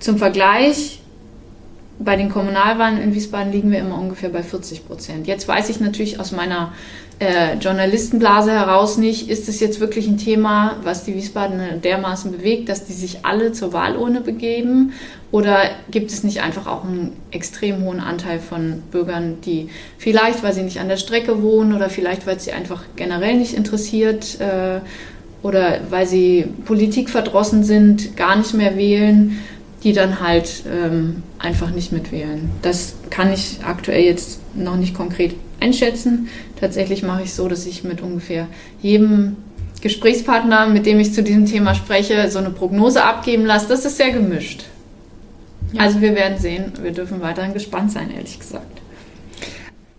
Zum 0.00 0.18
Vergleich, 0.18 0.99
bei 2.02 2.16
den 2.16 2.30
Kommunalwahlen 2.30 3.00
in 3.00 3.14
Wiesbaden 3.14 3.52
liegen 3.52 3.70
wir 3.70 3.78
immer 3.78 3.98
ungefähr 3.98 4.30
bei 4.30 4.42
40 4.42 4.86
Prozent. 4.86 5.26
Jetzt 5.26 5.46
weiß 5.46 5.68
ich 5.68 5.80
natürlich 5.80 6.18
aus 6.18 6.32
meiner 6.32 6.72
äh, 7.18 7.56
Journalistenblase 7.58 8.50
heraus 8.52 8.96
nicht, 8.96 9.28
ist 9.28 9.50
es 9.50 9.60
jetzt 9.60 9.80
wirklich 9.80 10.08
ein 10.08 10.16
Thema, 10.16 10.76
was 10.82 11.04
die 11.04 11.14
Wiesbadener 11.14 11.72
dermaßen 11.72 12.32
bewegt, 12.32 12.70
dass 12.70 12.86
die 12.86 12.94
sich 12.94 13.26
alle 13.26 13.52
zur 13.52 13.74
Wahlurne 13.74 14.22
begeben? 14.22 14.94
Oder 15.30 15.58
gibt 15.90 16.10
es 16.10 16.24
nicht 16.24 16.40
einfach 16.40 16.66
auch 16.66 16.84
einen 16.84 17.14
extrem 17.30 17.84
hohen 17.84 18.00
Anteil 18.00 18.40
von 18.40 18.82
Bürgern, 18.90 19.36
die 19.44 19.68
vielleicht, 19.98 20.42
weil 20.42 20.54
sie 20.54 20.62
nicht 20.62 20.80
an 20.80 20.88
der 20.88 20.96
Strecke 20.96 21.42
wohnen 21.42 21.74
oder 21.74 21.90
vielleicht, 21.90 22.26
weil 22.26 22.40
sie 22.40 22.52
einfach 22.52 22.84
generell 22.96 23.36
nicht 23.36 23.52
interessiert, 23.52 24.40
äh, 24.40 24.80
oder 25.42 25.80
weil 25.90 26.06
sie 26.06 26.46
politikverdrossen 26.64 27.64
sind, 27.64 28.16
gar 28.16 28.36
nicht 28.36 28.54
mehr 28.54 28.76
wählen, 28.76 29.38
die 29.82 29.92
dann 29.92 30.20
halt 30.20 30.64
ähm, 30.70 31.22
einfach 31.38 31.70
nicht 31.70 31.92
mitwählen. 31.92 32.50
Das 32.62 32.94
kann 33.08 33.32
ich 33.32 33.58
aktuell 33.64 34.04
jetzt 34.04 34.40
noch 34.54 34.76
nicht 34.76 34.94
konkret 34.94 35.34
einschätzen. 35.60 36.28
Tatsächlich 36.58 37.02
mache 37.02 37.22
ich 37.22 37.32
so, 37.32 37.48
dass 37.48 37.66
ich 37.66 37.84
mit 37.84 38.02
ungefähr 38.02 38.46
jedem 38.82 39.36
Gesprächspartner, 39.80 40.66
mit 40.66 40.84
dem 40.84 41.00
ich 41.00 41.14
zu 41.14 41.22
diesem 41.22 41.46
Thema 41.46 41.74
spreche, 41.74 42.30
so 42.30 42.38
eine 42.38 42.50
Prognose 42.50 43.02
abgeben 43.02 43.46
lasse. 43.46 43.68
Das 43.68 43.84
ist 43.84 43.96
sehr 43.96 44.10
gemischt. 44.10 44.64
Ja. 45.72 45.82
Also 45.82 46.00
wir 46.00 46.14
werden 46.14 46.38
sehen. 46.38 46.72
Wir 46.82 46.92
dürfen 46.92 47.22
weiterhin 47.22 47.54
gespannt 47.54 47.92
sein, 47.92 48.10
ehrlich 48.14 48.38
gesagt. 48.38 48.80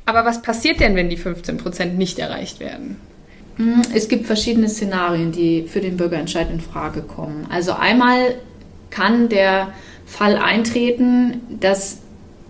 Aber 0.05 0.25
was 0.25 0.41
passiert 0.41 0.79
denn, 0.79 0.95
wenn 0.95 1.09
die 1.09 1.17
15 1.17 1.57
Prozent 1.57 1.97
nicht 1.97 2.19
erreicht 2.19 2.59
werden? 2.59 2.97
Hm, 3.55 3.81
es 3.93 4.07
gibt 4.07 4.27
verschiedene 4.27 4.69
Szenarien, 4.69 5.31
die 5.31 5.63
für 5.67 5.81
den 5.81 5.97
Bürgerentscheid 5.97 6.49
in 6.51 6.59
Frage 6.59 7.01
kommen. 7.01 7.47
Also 7.49 7.73
einmal 7.73 8.35
kann 8.91 9.29
der 9.29 9.73
Fall 10.05 10.37
eintreten, 10.37 11.41
dass 11.59 11.99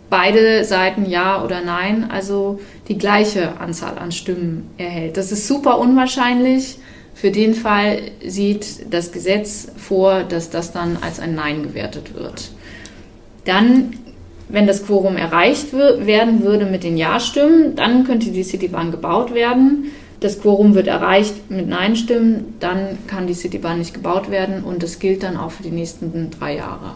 beide 0.10 0.65
Seiten 0.65 1.10
Ja 1.10 1.43
oder 1.43 1.62
Nein, 1.62 2.12
also 2.12 2.60
die 2.88 2.98
gleiche 2.98 3.60
Anzahl 3.60 3.98
an 3.98 4.12
Stimmen 4.12 4.69
erhält. 4.77 5.15
Das 5.15 5.31
ist 5.31 5.48
super 5.48 5.79
unwahrscheinlich. 5.79 6.79
Für 7.13 7.31
den 7.31 7.53
Fall 7.53 8.00
sieht 8.25 8.93
das 8.93 9.12
Gesetz 9.12 9.71
vor, 9.77 10.24
dass 10.24 10.50
das 10.50 10.74
dann 10.74 10.98
als 11.01 11.19
ein 11.19 11.36
Nein 11.36 11.63
gewertet 11.63 12.13
wird. 12.15 12.51
Dann, 13.45 13.93
wenn 14.50 14.67
das 14.67 14.86
Quorum 14.86 15.15
erreicht 15.15 15.71
werden 15.74 16.43
würde 16.43 16.65
mit 16.65 16.83
den 16.83 16.98
Ja-Stimmen, 16.98 17.75
dann 17.75 18.03
könnte 18.03 18.31
die 18.31 18.43
Citybahn 18.43 18.91
gebaut 18.91 19.33
werden 19.33 19.91
das 20.21 20.39
Quorum 20.39 20.75
wird 20.75 20.87
erreicht 20.87 21.49
mit 21.49 21.67
Nein-Stimmen, 21.67 22.53
dann 22.59 22.99
kann 23.07 23.27
die 23.27 23.33
Citybahn 23.33 23.79
nicht 23.79 23.93
gebaut 23.93 24.29
werden 24.29 24.63
und 24.63 24.83
das 24.83 24.99
gilt 24.99 25.23
dann 25.23 25.35
auch 25.35 25.51
für 25.51 25.63
die 25.63 25.71
nächsten 25.71 26.29
drei 26.29 26.55
Jahre. 26.57 26.93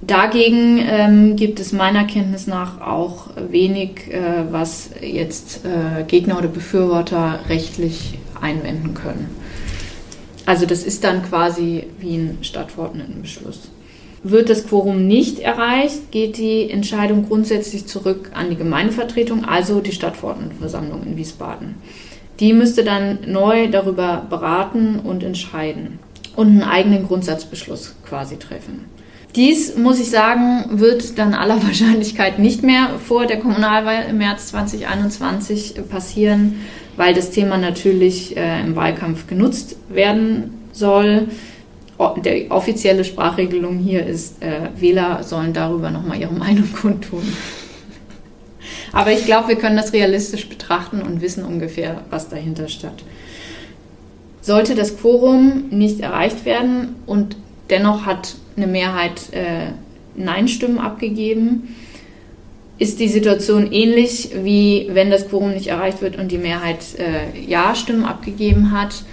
Dagegen 0.00 0.78
ähm, 0.78 1.34
gibt 1.34 1.58
es 1.58 1.72
meiner 1.72 2.04
Kenntnis 2.04 2.46
nach 2.46 2.80
auch 2.80 3.30
wenig, 3.50 4.12
äh, 4.12 4.44
was 4.50 4.90
jetzt 5.00 5.62
äh, 5.64 6.04
Gegner 6.04 6.38
oder 6.38 6.48
Befürworter 6.48 7.40
rechtlich 7.48 8.18
einwenden 8.40 8.94
können. 8.94 9.28
Also 10.44 10.66
das 10.66 10.84
ist 10.84 11.02
dann 11.02 11.24
quasi 11.24 11.84
wie 11.98 12.16
ein 12.16 12.38
Stadtverordnetenbeschluss. 12.42 13.70
Wird 14.22 14.50
das 14.50 14.68
Quorum 14.68 15.08
nicht 15.08 15.40
erreicht, 15.40 16.12
geht 16.12 16.36
die 16.36 16.70
Entscheidung 16.70 17.26
grundsätzlich 17.26 17.86
zurück 17.86 18.30
an 18.34 18.50
die 18.50 18.56
Gemeindevertretung, 18.56 19.44
also 19.44 19.80
die 19.80 19.92
Stadtverordnetenversammlung 19.92 21.02
in 21.04 21.16
Wiesbaden. 21.16 21.74
Die 22.40 22.52
müsste 22.52 22.84
dann 22.84 23.18
neu 23.26 23.68
darüber 23.68 24.26
beraten 24.28 24.98
und 24.98 25.22
entscheiden 25.22 25.98
und 26.36 26.48
einen 26.48 26.62
eigenen 26.62 27.06
Grundsatzbeschluss 27.06 27.96
quasi 28.06 28.38
treffen. 28.38 28.84
Dies, 29.34 29.76
muss 29.76 30.00
ich 30.00 30.10
sagen, 30.10 30.78
wird 30.80 31.18
dann 31.18 31.34
aller 31.34 31.62
Wahrscheinlichkeit 31.66 32.38
nicht 32.38 32.62
mehr 32.62 32.98
vor 33.04 33.26
der 33.26 33.38
Kommunalwahl 33.38 34.06
im 34.08 34.18
März 34.18 34.48
2021 34.48 35.74
passieren, 35.90 36.60
weil 36.96 37.14
das 37.14 37.30
Thema 37.30 37.58
natürlich 37.58 38.36
äh, 38.36 38.60
im 38.60 38.76
Wahlkampf 38.76 39.26
genutzt 39.26 39.76
werden 39.88 40.54
soll. 40.72 41.28
Die 42.24 42.50
offizielle 42.50 43.04
Sprachregelung 43.04 43.78
hier 43.78 44.06
ist, 44.06 44.42
äh, 44.42 44.68
Wähler 44.78 45.22
sollen 45.22 45.52
darüber 45.52 45.90
nochmal 45.90 46.18
ihre 46.20 46.32
Meinung 46.34 46.72
kundtun. 46.72 47.22
Aber 48.92 49.12
ich 49.12 49.24
glaube, 49.24 49.48
wir 49.48 49.56
können 49.56 49.76
das 49.76 49.92
realistisch 49.92 50.48
betrachten 50.48 51.02
und 51.02 51.20
wissen 51.20 51.44
ungefähr, 51.44 52.02
was 52.10 52.28
dahinter 52.28 52.68
steht. 52.68 53.04
Sollte 54.40 54.74
das 54.74 54.96
Quorum 54.96 55.64
nicht 55.70 56.00
erreicht 56.00 56.44
werden 56.44 56.96
und 57.06 57.36
dennoch 57.70 58.06
hat 58.06 58.36
eine 58.56 58.66
Mehrheit 58.66 59.32
äh, 59.32 59.72
Nein-Stimmen 60.14 60.78
abgegeben, 60.78 61.74
ist 62.78 63.00
die 63.00 63.08
Situation 63.08 63.72
ähnlich 63.72 64.30
wie 64.42 64.88
wenn 64.92 65.10
das 65.10 65.28
Quorum 65.28 65.52
nicht 65.52 65.68
erreicht 65.68 66.02
wird 66.02 66.16
und 66.16 66.30
die 66.30 66.38
Mehrheit 66.38 66.78
äh, 66.98 67.38
Ja-Stimmen 67.40 68.04
abgegeben 68.04 68.72
hat. 68.72 69.04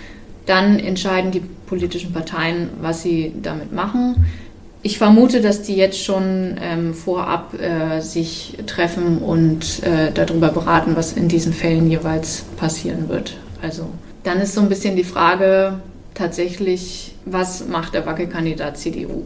Dann 0.45 0.79
entscheiden 0.79 1.31
die 1.31 1.41
politischen 1.67 2.11
Parteien, 2.11 2.69
was 2.81 3.01
sie 3.01 3.31
damit 3.41 3.71
machen. 3.71 4.25
Ich 4.85 4.97
vermute, 4.97 5.39
dass 5.39 5.61
die 5.61 5.75
jetzt 5.75 6.03
schon 6.03 6.57
ähm, 6.61 6.93
vorab 6.93 7.53
äh, 7.53 8.01
sich 8.01 8.57
treffen 8.67 9.19
und 9.19 9.81
äh, 9.83 10.11
darüber 10.13 10.49
beraten, 10.49 10.97
was 10.97 11.13
in 11.13 11.29
diesen 11.29 11.53
Fällen 11.53 11.89
jeweils 11.89 12.43
passieren 12.57 13.07
wird. 13.07 13.37
Also 13.61 13.89
dann 14.23 14.41
ist 14.41 14.53
so 14.53 14.61
ein 14.61 14.67
bisschen 14.67 14.97
die 14.97 15.05
Frage 15.05 15.79
tatsächlich, 16.13 17.15
was 17.25 17.67
macht 17.67 17.93
der 17.93 18.05
Wackelkandidat 18.05 18.77
CDU? 18.77 19.23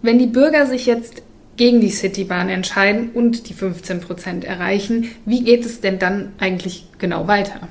Wenn 0.00 0.18
die 0.18 0.26
Bürger 0.26 0.66
sich 0.66 0.86
jetzt 0.86 1.22
gegen 1.56 1.80
die 1.80 1.90
Citybahn 1.90 2.48
entscheiden 2.48 3.10
und 3.12 3.48
die 3.48 3.54
15 3.54 4.00
Prozent 4.00 4.44
erreichen, 4.44 5.08
wie 5.24 5.44
geht 5.44 5.66
es 5.66 5.80
denn 5.82 5.98
dann 5.98 6.32
eigentlich 6.38 6.86
genau 6.98 7.26
weiter? 7.28 7.68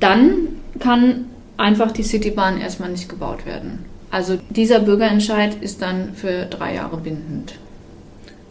Dann 0.00 0.48
kann 0.80 1.26
einfach 1.56 1.92
die 1.92 2.02
Citybahn 2.02 2.60
erstmal 2.60 2.90
nicht 2.90 3.08
gebaut 3.08 3.46
werden. 3.46 3.85
Also 4.10 4.38
dieser 4.50 4.80
Bürgerentscheid 4.80 5.56
ist 5.60 5.82
dann 5.82 6.14
für 6.14 6.46
drei 6.46 6.74
Jahre 6.74 6.96
bindend. 6.98 7.54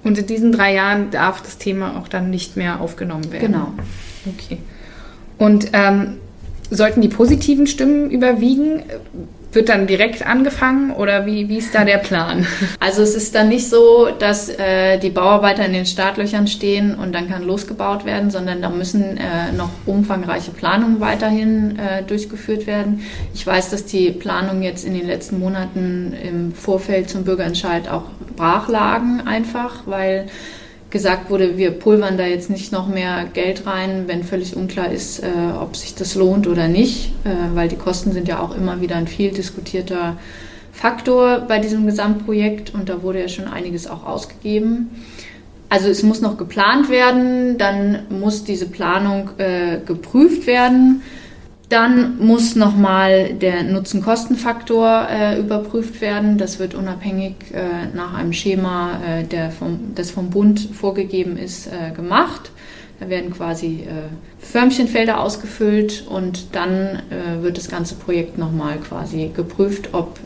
Und 0.04 0.20
in 0.20 0.28
diesen 0.28 0.52
drei 0.52 0.74
Jahren 0.74 1.10
darf 1.10 1.42
das 1.42 1.58
Thema 1.58 1.98
auch 1.98 2.08
dann 2.08 2.30
nicht 2.30 2.58
mehr 2.58 2.80
aufgenommen 2.80 3.32
werden. 3.32 3.52
Genau. 3.52 3.74
Okay. 4.28 4.60
Und 5.38 5.70
ähm, 5.74 6.18
sollten 6.70 7.02
die 7.02 7.08
positiven 7.08 7.68
Stimmen 7.68 8.12
überwiegen? 8.12 8.84
Wird 9.56 9.70
dann 9.70 9.88
direkt 9.88 10.28
angefangen 10.28 10.92
oder 10.92 11.26
wie, 11.26 11.48
wie 11.48 11.60
ist 11.60 11.74
da 11.74 11.86
der 11.86 11.98
Plan? 11.98 12.46
Also 12.82 13.02
es 13.02 13.16
ist 13.16 13.34
dann 13.34 13.50
nicht 13.50 13.70
so, 13.70 14.10
dass 14.20 14.50
äh, 14.50 15.00
die 15.00 15.10
Bauarbeiter 15.10 15.66
in 15.66 15.72
den 15.72 15.86
Startlöchern 15.86 16.46
stehen 16.46 16.94
und 16.94 17.14
dann 17.14 17.30
kann 17.30 17.44
losgebaut 17.44 18.06
werden, 18.06 18.30
sondern 18.30 18.62
da 18.62 18.70
müssen 18.70 19.18
äh, 19.18 19.54
noch 19.56 19.70
umfangreiche 19.86 20.52
Planungen 20.52 21.00
weiterhin 21.00 21.80
äh, 21.80 22.04
durchgeführt 22.04 22.68
werden. 22.68 23.06
Ich 23.34 23.48
weiß, 23.48 23.70
dass 23.70 23.86
die 23.86 24.12
Planungen 24.12 24.62
jetzt 24.62 24.86
in 24.86 24.94
den 24.94 25.08
letzten 25.08 25.40
Monaten 25.40 26.14
im 26.22 26.54
Vorfeld 26.54 27.10
zum 27.10 27.24
Bürgerentscheid 27.24 27.88
auch 27.90 28.04
brach 28.36 28.68
lagen 28.68 29.22
einfach, 29.26 29.84
weil 29.86 30.28
gesagt 30.96 31.30
wurde, 31.30 31.58
wir 31.58 31.72
pulvern 31.72 32.18
da 32.18 32.25
jetzt 32.25 32.50
nicht 32.50 32.72
noch 32.72 32.88
mehr 32.88 33.25
Geld 33.34 33.68
rein, 33.68 34.06
wenn 34.08 34.24
völlig 34.24 34.56
unklar 34.56 34.90
ist, 34.90 35.22
äh, 35.22 35.28
ob 35.60 35.75
sich 35.75 35.94
das 35.94 36.16
lohnt 36.16 36.48
oder 36.48 36.70
nicht, 36.70 37.12
äh, 37.25 37.54
weil 37.54 37.68
die 37.68 37.75
Kosten 37.75 38.14
sind 38.14 38.30
ja 38.30 38.40
auch 38.40 38.56
immer 38.56 38.80
wieder 38.80 38.96
ein 38.96 39.06
viel 39.06 39.32
diskutierter 39.32 40.16
Faktor 40.72 41.40
bei 41.50 41.60
diesem 41.60 41.86
Gesamtprojekt 41.86 42.74
und 42.74 42.88
da 42.88 43.04
wurde 43.04 43.20
ja 43.20 43.28
schon 43.28 43.50
einiges 43.50 43.88
auch 43.88 44.06
ausgegeben. 44.06 44.90
Also 45.68 45.90
es 45.90 46.02
muss 46.02 46.22
noch 46.22 46.38
geplant 46.38 46.90
werden, 46.90 47.58
dann 47.58 48.04
muss 48.08 48.46
diese 48.46 48.68
Planung 48.68 49.32
äh, 49.38 49.80
geprüft 49.86 50.48
werden 50.48 51.02
Dann 51.69 52.19
muss 52.19 52.55
nochmal 52.55 53.34
der 53.34 53.63
Nutzen-Kosten-Faktor 53.63 55.07
äh, 55.10 55.39
überprüft 55.39 56.00
werden. 56.00 56.38
Das 56.38 56.60
wird 56.60 56.75
unabhängig 56.75 57.36
äh, 57.53 57.95
nach 57.95 58.13
einem 58.13 58.34
Schema, 58.34 59.00
äh, 59.03 59.50
vom, 59.50 59.95
das 59.95 60.12
vom 60.12 60.29
Bund 60.29 60.60
vorgegeben 60.60 61.38
ist, 61.38 61.67
äh, 61.67 61.91
gemacht. 61.91 62.51
Da 63.00 63.10
werden 63.10 63.34
quasi 63.34 63.84
äh, 63.88 64.45
Förmchenfelder 64.45 65.19
ausgefüllt 65.19 66.05
und 66.07 66.55
dann 66.55 67.01
äh, 67.10 67.41
wird 67.41 67.57
das 67.57 67.67
ganze 67.67 67.95
Projekt 67.95 68.38
nochmal 68.38 68.77
quasi 68.77 69.31
geprüft, 69.36 69.89
ob 69.93 70.19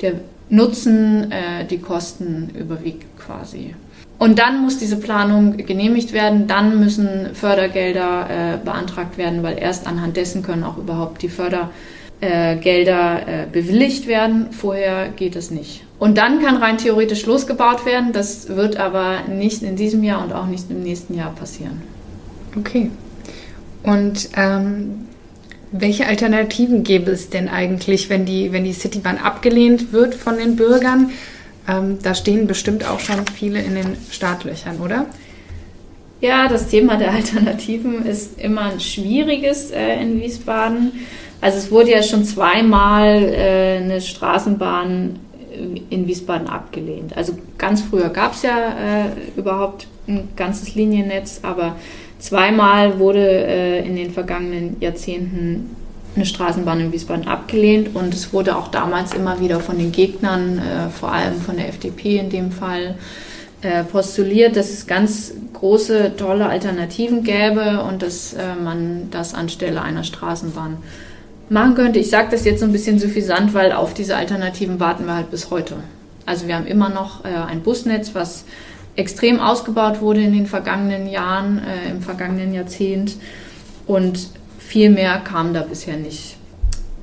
der 0.00 0.14
Nutzen 0.48 1.32
die 1.70 1.78
Kosten 1.78 2.50
überwiegt 2.58 3.04
quasi. 3.18 3.74
Und 4.20 4.38
dann 4.38 4.60
muss 4.60 4.76
diese 4.76 4.96
Planung 4.96 5.56
genehmigt 5.56 6.12
werden, 6.12 6.46
dann 6.46 6.78
müssen 6.78 7.34
Fördergelder 7.34 8.28
äh, 8.28 8.58
beantragt 8.62 9.16
werden, 9.16 9.42
weil 9.42 9.58
erst 9.58 9.86
anhand 9.86 10.18
dessen 10.18 10.42
können 10.42 10.62
auch 10.62 10.76
überhaupt 10.76 11.22
die 11.22 11.30
Fördergelder 11.30 11.70
äh, 12.20 13.46
bewilligt 13.50 14.06
werden. 14.06 14.48
Vorher 14.50 15.08
geht 15.08 15.36
es 15.36 15.50
nicht. 15.50 15.84
Und 15.98 16.18
dann 16.18 16.42
kann 16.42 16.58
rein 16.58 16.76
theoretisch 16.76 17.24
losgebaut 17.24 17.86
werden. 17.86 18.12
Das 18.12 18.50
wird 18.50 18.76
aber 18.76 19.20
nicht 19.26 19.62
in 19.62 19.76
diesem 19.76 20.04
Jahr 20.04 20.22
und 20.22 20.34
auch 20.34 20.48
nicht 20.48 20.70
im 20.70 20.82
nächsten 20.82 21.14
Jahr 21.14 21.34
passieren. 21.34 21.80
Okay. 22.58 22.90
Und 23.82 24.28
ähm, 24.36 25.06
welche 25.72 26.06
Alternativen 26.06 26.84
gäbe 26.84 27.10
es 27.10 27.30
denn 27.30 27.48
eigentlich, 27.48 28.10
wenn 28.10 28.26
die, 28.26 28.52
wenn 28.52 28.64
die 28.64 28.74
Citybahn 28.74 29.16
abgelehnt 29.16 29.94
wird 29.94 30.14
von 30.14 30.36
den 30.36 30.56
Bürgern? 30.56 31.10
Ähm, 31.68 31.98
da 32.02 32.14
stehen 32.14 32.46
bestimmt 32.46 32.88
auch 32.88 33.00
schon 33.00 33.26
viele 33.26 33.60
in 33.60 33.74
den 33.74 33.96
Startlöchern, 34.10 34.80
oder? 34.80 35.06
Ja, 36.20 36.48
das 36.48 36.68
Thema 36.68 36.96
der 36.96 37.12
Alternativen 37.14 38.04
ist 38.04 38.40
immer 38.40 38.72
ein 38.72 38.80
schwieriges 38.80 39.70
äh, 39.70 40.00
in 40.00 40.20
Wiesbaden. 40.20 40.92
Also 41.40 41.58
es 41.58 41.70
wurde 41.70 41.90
ja 41.90 42.02
schon 42.02 42.24
zweimal 42.24 43.22
äh, 43.22 43.78
eine 43.78 44.00
Straßenbahn 44.00 45.18
in 45.90 46.06
Wiesbaden 46.06 46.46
abgelehnt. 46.46 47.16
Also 47.16 47.36
ganz 47.58 47.82
früher 47.82 48.08
gab 48.10 48.34
es 48.34 48.42
ja 48.42 49.04
äh, 49.04 49.38
überhaupt 49.38 49.86
ein 50.06 50.28
ganzes 50.36 50.74
Liniennetz, 50.74 51.40
aber 51.42 51.76
zweimal 52.18 52.98
wurde 52.98 53.26
äh, 53.26 53.86
in 53.86 53.96
den 53.96 54.10
vergangenen 54.10 54.76
Jahrzehnten 54.80 55.76
eine 56.16 56.26
Straßenbahn 56.26 56.80
in 56.80 56.92
Wiesbaden 56.92 57.28
abgelehnt 57.28 57.94
und 57.94 58.12
es 58.14 58.32
wurde 58.32 58.56
auch 58.56 58.68
damals 58.68 59.14
immer 59.14 59.40
wieder 59.40 59.60
von 59.60 59.78
den 59.78 59.92
Gegnern, 59.92 60.58
äh, 60.58 60.90
vor 60.90 61.12
allem 61.12 61.40
von 61.40 61.56
der 61.56 61.68
FDP 61.68 62.18
in 62.18 62.30
dem 62.30 62.50
Fall, 62.50 62.96
äh, 63.62 63.84
postuliert, 63.84 64.56
dass 64.56 64.70
es 64.70 64.86
ganz 64.86 65.34
große, 65.52 66.16
tolle 66.16 66.48
Alternativen 66.48 67.22
gäbe 67.22 67.82
und 67.82 68.02
dass 68.02 68.32
äh, 68.32 68.54
man 68.62 69.08
das 69.10 69.34
anstelle 69.34 69.82
einer 69.82 70.02
Straßenbahn 70.02 70.78
machen 71.50 71.74
könnte. 71.74 71.98
Ich 71.98 72.08
sage 72.08 72.28
das 72.30 72.44
jetzt 72.44 72.60
so 72.60 72.66
ein 72.66 72.72
bisschen 72.72 72.98
suffisant, 72.98 73.52
weil 73.52 73.72
auf 73.72 73.92
diese 73.92 74.16
Alternativen 74.16 74.80
warten 74.80 75.04
wir 75.04 75.14
halt 75.14 75.30
bis 75.30 75.50
heute. 75.50 75.76
Also 76.24 76.46
wir 76.46 76.56
haben 76.56 76.66
immer 76.66 76.88
noch 76.88 77.24
äh, 77.24 77.28
ein 77.28 77.60
Busnetz, 77.60 78.14
was 78.14 78.44
extrem 78.96 79.40
ausgebaut 79.40 80.00
wurde 80.00 80.22
in 80.22 80.32
den 80.32 80.46
vergangenen 80.46 81.06
Jahren, 81.06 81.58
äh, 81.58 81.90
im 81.90 82.02
vergangenen 82.02 82.54
Jahrzehnt. 82.54 83.16
Und 83.86 84.28
viel 84.70 84.88
mehr 84.88 85.18
kam 85.18 85.52
da 85.52 85.62
bisher 85.62 85.96
nicht. 85.96 86.36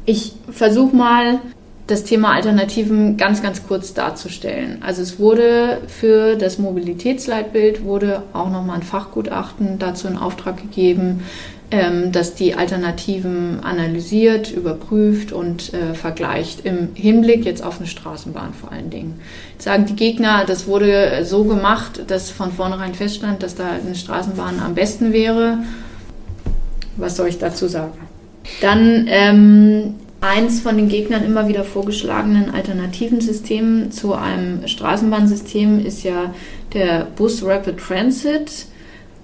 Ich 0.05 0.31
versuche 0.49 0.95
mal, 0.95 1.39
das 1.85 2.05
Thema 2.05 2.33
Alternativen 2.33 3.17
ganz, 3.17 3.41
ganz 3.41 3.67
kurz 3.67 3.93
darzustellen. 3.93 4.79
Also 4.81 5.01
es 5.01 5.19
wurde 5.19 5.79
für 5.87 6.37
das 6.37 6.59
Mobilitätsleitbild 6.59 7.83
wurde 7.83 8.23
auch 8.31 8.49
nochmal 8.49 8.77
ein 8.77 8.83
Fachgutachten 8.83 9.79
dazu 9.79 10.07
in 10.07 10.17
Auftrag 10.17 10.57
gegeben, 10.57 11.23
ähm, 11.71 12.13
das 12.13 12.35
die 12.35 12.55
Alternativen 12.55 13.59
analysiert, 13.63 14.49
überprüft 14.49 15.33
und 15.33 15.73
äh, 15.73 15.93
vergleicht 15.93 16.65
im 16.65 16.89
Hinblick 16.93 17.43
jetzt 17.43 17.63
auf 17.63 17.79
eine 17.79 17.87
Straßenbahn 17.87 18.53
vor 18.53 18.71
allen 18.71 18.89
Dingen. 18.89 19.19
Jetzt 19.53 19.65
sagen 19.65 19.85
die 19.85 19.95
Gegner, 19.95 20.45
das 20.45 20.67
wurde 20.67 21.25
so 21.25 21.43
gemacht, 21.43 22.01
dass 22.07 22.29
von 22.29 22.53
vornherein 22.53 22.95
feststand, 22.95 23.43
dass 23.43 23.55
da 23.55 23.71
eine 23.71 23.95
Straßenbahn 23.95 24.61
am 24.61 24.73
besten 24.73 25.11
wäre 25.11 25.59
was 26.97 27.15
soll 27.15 27.27
ich 27.27 27.37
dazu 27.37 27.67
sagen? 27.67 27.93
Dann 28.61 29.05
ähm, 29.07 29.95
eins 30.21 30.61
von 30.61 30.77
den 30.77 30.89
Gegnern 30.89 31.23
immer 31.23 31.47
wieder 31.47 31.63
vorgeschlagenen 31.63 32.49
alternativen 32.49 33.21
Systemen 33.21 33.91
zu 33.91 34.13
einem 34.13 34.67
Straßenbahnsystem 34.67 35.85
ist 35.85 36.03
ja 36.03 36.33
der 36.73 37.07
Bus 37.15 37.43
Rapid 37.43 37.77
Transit. 37.77 38.65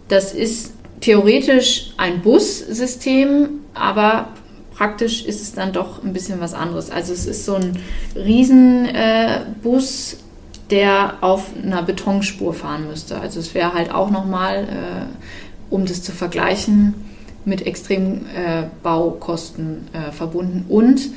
Das 0.08 0.34
ist 0.34 0.74
theoretisch 1.02 1.92
ein 1.98 2.22
Bussystem, 2.22 3.62
aber 3.74 4.30
praktisch 4.76 5.26
ist 5.26 5.42
es 5.42 5.54
dann 5.54 5.74
doch 5.74 6.04
ein 6.04 6.14
bisschen 6.14 6.40
was 6.40 6.54
anderes. 6.54 6.92
Also 6.92 7.14
es 7.14 7.26
ist 7.26 7.46
so 7.46 7.56
ein 7.56 7.80
Riesenbus, 8.16 10.14
äh, 10.14 10.18
der 10.70 11.16
auf 11.22 11.52
einer 11.62 11.84
Betonspur 11.84 12.54
fahren 12.54 12.88
müsste. 12.88 13.20
Also 13.20 13.40
es 13.40 13.54
wäre 13.54 13.74
halt 13.74 13.94
auch 13.94 14.10
nochmal, 14.10 14.64
äh, 14.64 15.06
um 15.70 15.86
das 15.86 16.02
zu 16.04 16.12
vergleichen, 16.12 16.96
mit 17.46 17.66
extremen 17.66 18.26
äh, 18.36 18.64
Baukosten 18.82 19.88
äh, 19.94 20.12
verbunden 20.12 20.66
und 20.70 21.10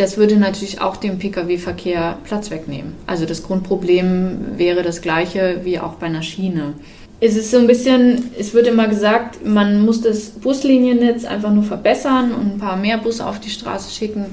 das 0.00 0.16
würde 0.16 0.36
natürlich 0.36 0.80
auch 0.80 0.96
dem 0.96 1.18
Pkw-Verkehr 1.18 2.16
Platz 2.24 2.50
wegnehmen. 2.50 2.94
Also 3.06 3.26
das 3.26 3.42
Grundproblem 3.42 4.56
wäre 4.56 4.82
das 4.82 5.02
gleiche 5.02 5.60
wie 5.64 5.78
auch 5.78 5.94
bei 5.94 6.06
einer 6.06 6.22
Schiene. 6.22 6.72
Es 7.20 7.36
ist 7.36 7.50
so 7.50 7.58
ein 7.58 7.66
bisschen, 7.66 8.30
es 8.38 8.54
wird 8.54 8.66
immer 8.66 8.88
gesagt, 8.88 9.44
man 9.44 9.84
muss 9.84 10.00
das 10.00 10.30
Busliniennetz 10.30 11.26
einfach 11.26 11.52
nur 11.52 11.64
verbessern 11.64 12.32
und 12.32 12.54
ein 12.54 12.58
paar 12.58 12.78
mehr 12.78 12.96
Busse 12.96 13.26
auf 13.26 13.40
die 13.40 13.50
Straße 13.50 13.92
schicken. 13.92 14.24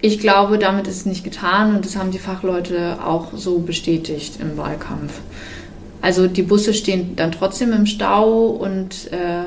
Ich 0.00 0.18
glaube, 0.18 0.56
damit 0.56 0.86
ist 0.86 0.96
es 0.96 1.06
nicht 1.06 1.24
getan 1.24 1.76
und 1.76 1.84
das 1.84 1.96
haben 1.96 2.10
die 2.10 2.18
Fachleute 2.18 2.96
auch 3.04 3.34
so 3.34 3.58
bestätigt 3.58 4.38
im 4.40 4.56
Wahlkampf. 4.56 5.20
Also 6.00 6.26
die 6.26 6.42
Busse 6.42 6.72
stehen 6.72 7.16
dann 7.16 7.32
trotzdem 7.32 7.72
im 7.72 7.84
Stau 7.84 8.46
und 8.46 9.12
äh, 9.12 9.44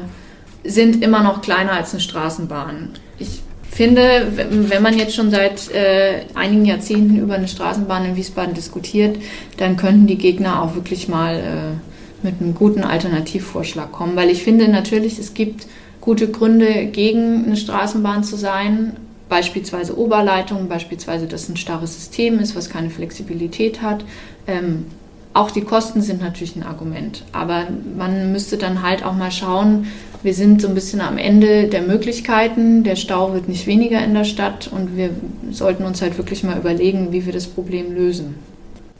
sind 0.63 1.03
immer 1.03 1.23
noch 1.23 1.41
kleiner 1.41 1.73
als 1.73 1.91
eine 1.91 2.01
Straßenbahn. 2.01 2.89
Ich 3.17 3.41
finde, 3.69 4.27
wenn 4.49 4.83
man 4.83 4.97
jetzt 4.97 5.15
schon 5.15 5.31
seit 5.31 5.71
äh, 5.71 6.21
einigen 6.33 6.65
Jahrzehnten 6.65 7.17
über 7.17 7.35
eine 7.35 7.47
Straßenbahn 7.47 8.05
in 8.05 8.15
Wiesbaden 8.15 8.53
diskutiert, 8.53 9.17
dann 9.57 9.77
könnten 9.77 10.07
die 10.07 10.17
Gegner 10.17 10.61
auch 10.61 10.75
wirklich 10.75 11.07
mal 11.07 11.35
äh, 11.35 12.25
mit 12.25 12.41
einem 12.41 12.55
guten 12.55 12.83
Alternativvorschlag 12.83 13.91
kommen. 13.91 14.15
Weil 14.15 14.29
ich 14.29 14.43
finde 14.43 14.67
natürlich, 14.67 15.19
es 15.19 15.33
gibt 15.33 15.67
gute 16.01 16.29
Gründe, 16.29 16.87
gegen 16.87 17.45
eine 17.45 17.57
Straßenbahn 17.57 18.23
zu 18.23 18.35
sein. 18.35 18.97
Beispielsweise 19.29 19.97
Oberleitungen, 19.97 20.67
beispielsweise, 20.67 21.27
dass 21.27 21.47
ein 21.49 21.57
starres 21.57 21.93
System 21.95 22.39
ist, 22.39 22.55
was 22.55 22.69
keine 22.69 22.89
Flexibilität 22.89 23.81
hat. 23.81 24.03
Ähm, 24.47 24.85
auch 25.33 25.51
die 25.51 25.61
Kosten 25.61 26.01
sind 26.01 26.21
natürlich 26.21 26.55
ein 26.55 26.63
Argument. 26.63 27.23
Aber 27.31 27.67
man 27.97 28.31
müsste 28.31 28.57
dann 28.57 28.81
halt 28.81 29.03
auch 29.03 29.13
mal 29.13 29.31
schauen, 29.31 29.87
wir 30.21 30.33
sind 30.33 30.61
so 30.61 30.67
ein 30.67 30.75
bisschen 30.75 30.99
am 31.01 31.17
Ende 31.17 31.67
der 31.67 31.81
Möglichkeiten. 31.81 32.83
Der 32.83 32.95
Stau 32.95 33.33
wird 33.33 33.47
nicht 33.47 33.67
weniger 33.67 34.03
in 34.03 34.13
der 34.13 34.25
Stadt 34.25 34.69
und 34.71 34.97
wir 34.97 35.11
sollten 35.51 35.85
uns 35.85 36.01
halt 36.01 36.17
wirklich 36.17 36.43
mal 36.43 36.57
überlegen, 36.57 37.11
wie 37.11 37.25
wir 37.25 37.33
das 37.33 37.47
Problem 37.47 37.93
lösen. 37.93 38.35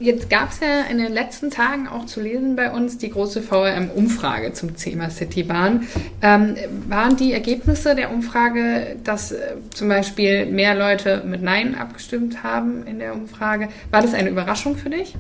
Jetzt 0.02 0.30
gab 0.30 0.52
es 0.52 0.62
ja 0.62 0.84
in 0.90 0.98
den 0.98 1.12
letzten 1.12 1.50
Tagen 1.50 1.90
auch 1.90 2.06
zu 2.06 2.22
lesen 2.22 2.56
bei 2.56 2.72
uns 2.72 2.98
die 2.98 3.10
große 3.10 3.42
VRM-Umfrage 3.42 4.54
zum 4.54 4.78
Thema 4.78 5.10
Citybahn. 5.10 5.88
Ähm, 6.22 6.56
waren 6.88 7.18
die 7.18 7.34
Ergebnisse 7.34 7.96
der 7.96 8.10
Umfrage, 8.10 8.96
dass 9.04 9.34
äh, 9.34 9.56
zum 9.74 9.90
Beispiel 9.90 10.46
mehr 10.46 10.74
Leute 10.74 11.22
mit 11.26 11.42
Nein 11.42 11.76
abgestimmt 11.76 12.44
haben 12.44 12.88
in 12.88 13.00
der 13.00 13.14
Umfrage? 13.14 13.68
War 13.92 14.02
das 14.02 14.14
eine 14.14 14.30
Überraschung 14.30 14.78
für 14.78 14.90
dich? 14.90 15.16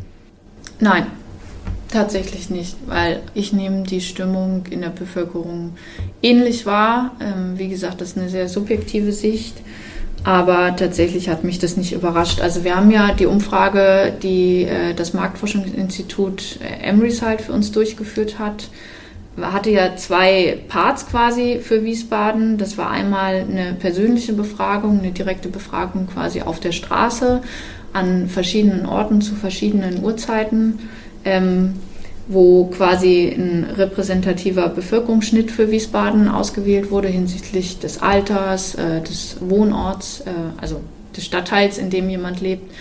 Nein, 0.80 1.08
tatsächlich 1.92 2.50
nicht, 2.50 2.78
weil 2.88 3.22
ich 3.34 3.52
nehme 3.54 3.84
die 3.84 4.02
Stimmung 4.02 4.63
in 4.70 4.82
der 4.82 4.89
Bevölkerung 4.89 5.74
ähnlich 6.22 6.65
wahr. 6.65 7.12
Ähm, 7.20 7.58
wie 7.58 7.68
gesagt, 7.68 8.02
das 8.02 8.10
ist 8.10 8.18
eine 8.18 8.30
sehr 8.30 8.48
subjektive 8.48 9.12
Sicht. 9.12 9.58
Aber 10.24 10.76
tatsächlich 10.76 11.30
hat 11.30 11.44
mich 11.44 11.60
das 11.60 11.78
nicht 11.78 11.94
überrascht. 11.94 12.42
Also 12.42 12.63
wir 12.63 12.76
haben 12.76 12.92
ja 12.92 13.13
die 13.13 13.26
Umfrage, 13.26 14.13
die 14.22 14.63
äh, 14.63 14.94
das 14.94 15.13
Marktforschungsinstitut 15.13 16.60
äh, 16.62 16.86
Emryside 16.86 17.39
für 17.39 17.54
uns 17.54 17.72
durchgeführt 17.72 18.38
hat, 18.38 18.70
hatte 19.42 19.70
ja 19.70 19.96
zwei 19.96 20.60
Parts 20.68 21.08
quasi 21.08 21.60
für 21.62 21.86
Wiesbaden. 21.86 22.58
Das 22.58 22.78
war 22.78 22.89
einmal 22.89 23.46
eine 23.50 23.74
persönliche 23.80 24.34
Befragung, 24.34 25.00
eine 25.00 25.12
direkte 25.12 25.48
Befragung 25.48 26.08
quasi 26.08 26.42
auf 26.42 26.60
der 26.60 26.74
Straße 26.74 27.42
an 27.93 28.28
verschiedenen 28.28 28.86
Orten 28.86 29.21
zu 29.21 29.36
verschiedenen 29.36 30.04
Uhrzeiten, 30.04 30.80
ähm, 31.25 31.75
wo 32.28 32.65
quasi 32.65 33.28
ein 33.30 33.65
repräsentativer 33.75 34.69
Bevölkerungsschnitt 34.69 35.49
für 35.49 35.71
Wiesbaden 35.71 36.28
ausgewählt 36.28 36.91
wurde 36.91 37.08
hinsichtlich 37.08 37.80
des 37.80 38.02
Alters, 38.02 38.75
äh, 38.75 39.02
des 39.02 39.38
Wohnorts, 39.39 40.21
äh, 40.21 40.32
also 40.62 40.82
des 41.17 41.25
Stadtteils, 41.25 41.78
in 41.78 41.89
dem 41.89 42.10
jemand 42.10 42.39
lebt. 42.41 42.71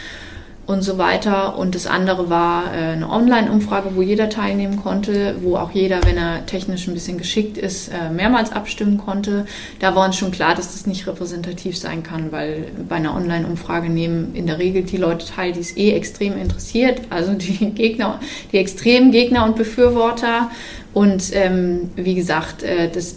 Und 0.68 0.82
so 0.82 0.98
weiter. 0.98 1.58
Und 1.58 1.74
das 1.74 1.86
andere 1.86 2.28
war 2.28 2.74
äh, 2.74 2.92
eine 2.92 3.08
Online-Umfrage, 3.08 3.96
wo 3.96 4.02
jeder 4.02 4.28
teilnehmen 4.28 4.76
konnte, 4.76 5.36
wo 5.40 5.56
auch 5.56 5.70
jeder, 5.70 6.04
wenn 6.04 6.18
er 6.18 6.44
technisch 6.44 6.86
ein 6.86 6.92
bisschen 6.92 7.16
geschickt 7.16 7.56
ist, 7.56 7.88
äh, 7.88 8.10
mehrmals 8.10 8.52
abstimmen 8.52 8.98
konnte. 8.98 9.46
Da 9.80 9.96
war 9.96 10.04
uns 10.04 10.18
schon 10.18 10.30
klar, 10.30 10.54
dass 10.54 10.72
das 10.72 10.86
nicht 10.86 11.06
repräsentativ 11.06 11.78
sein 11.78 12.02
kann, 12.02 12.32
weil 12.32 12.66
bei 12.86 12.96
einer 12.96 13.16
Online-Umfrage 13.16 13.88
nehmen 13.88 14.34
in 14.34 14.46
der 14.46 14.58
Regel 14.58 14.82
die 14.82 14.98
Leute 14.98 15.26
teil, 15.26 15.52
die 15.52 15.60
es 15.60 15.74
eh 15.74 15.92
extrem 15.92 16.36
interessiert, 16.36 17.00
also 17.08 17.32
die 17.32 17.70
Gegner, 17.74 18.20
die 18.52 18.58
extremen 18.58 19.10
Gegner 19.10 19.46
und 19.46 19.56
Befürworter. 19.56 20.50
Und 20.92 21.34
ähm, 21.34 21.88
wie 21.96 22.14
gesagt, 22.14 22.62
äh, 22.62 22.90
das 22.90 23.16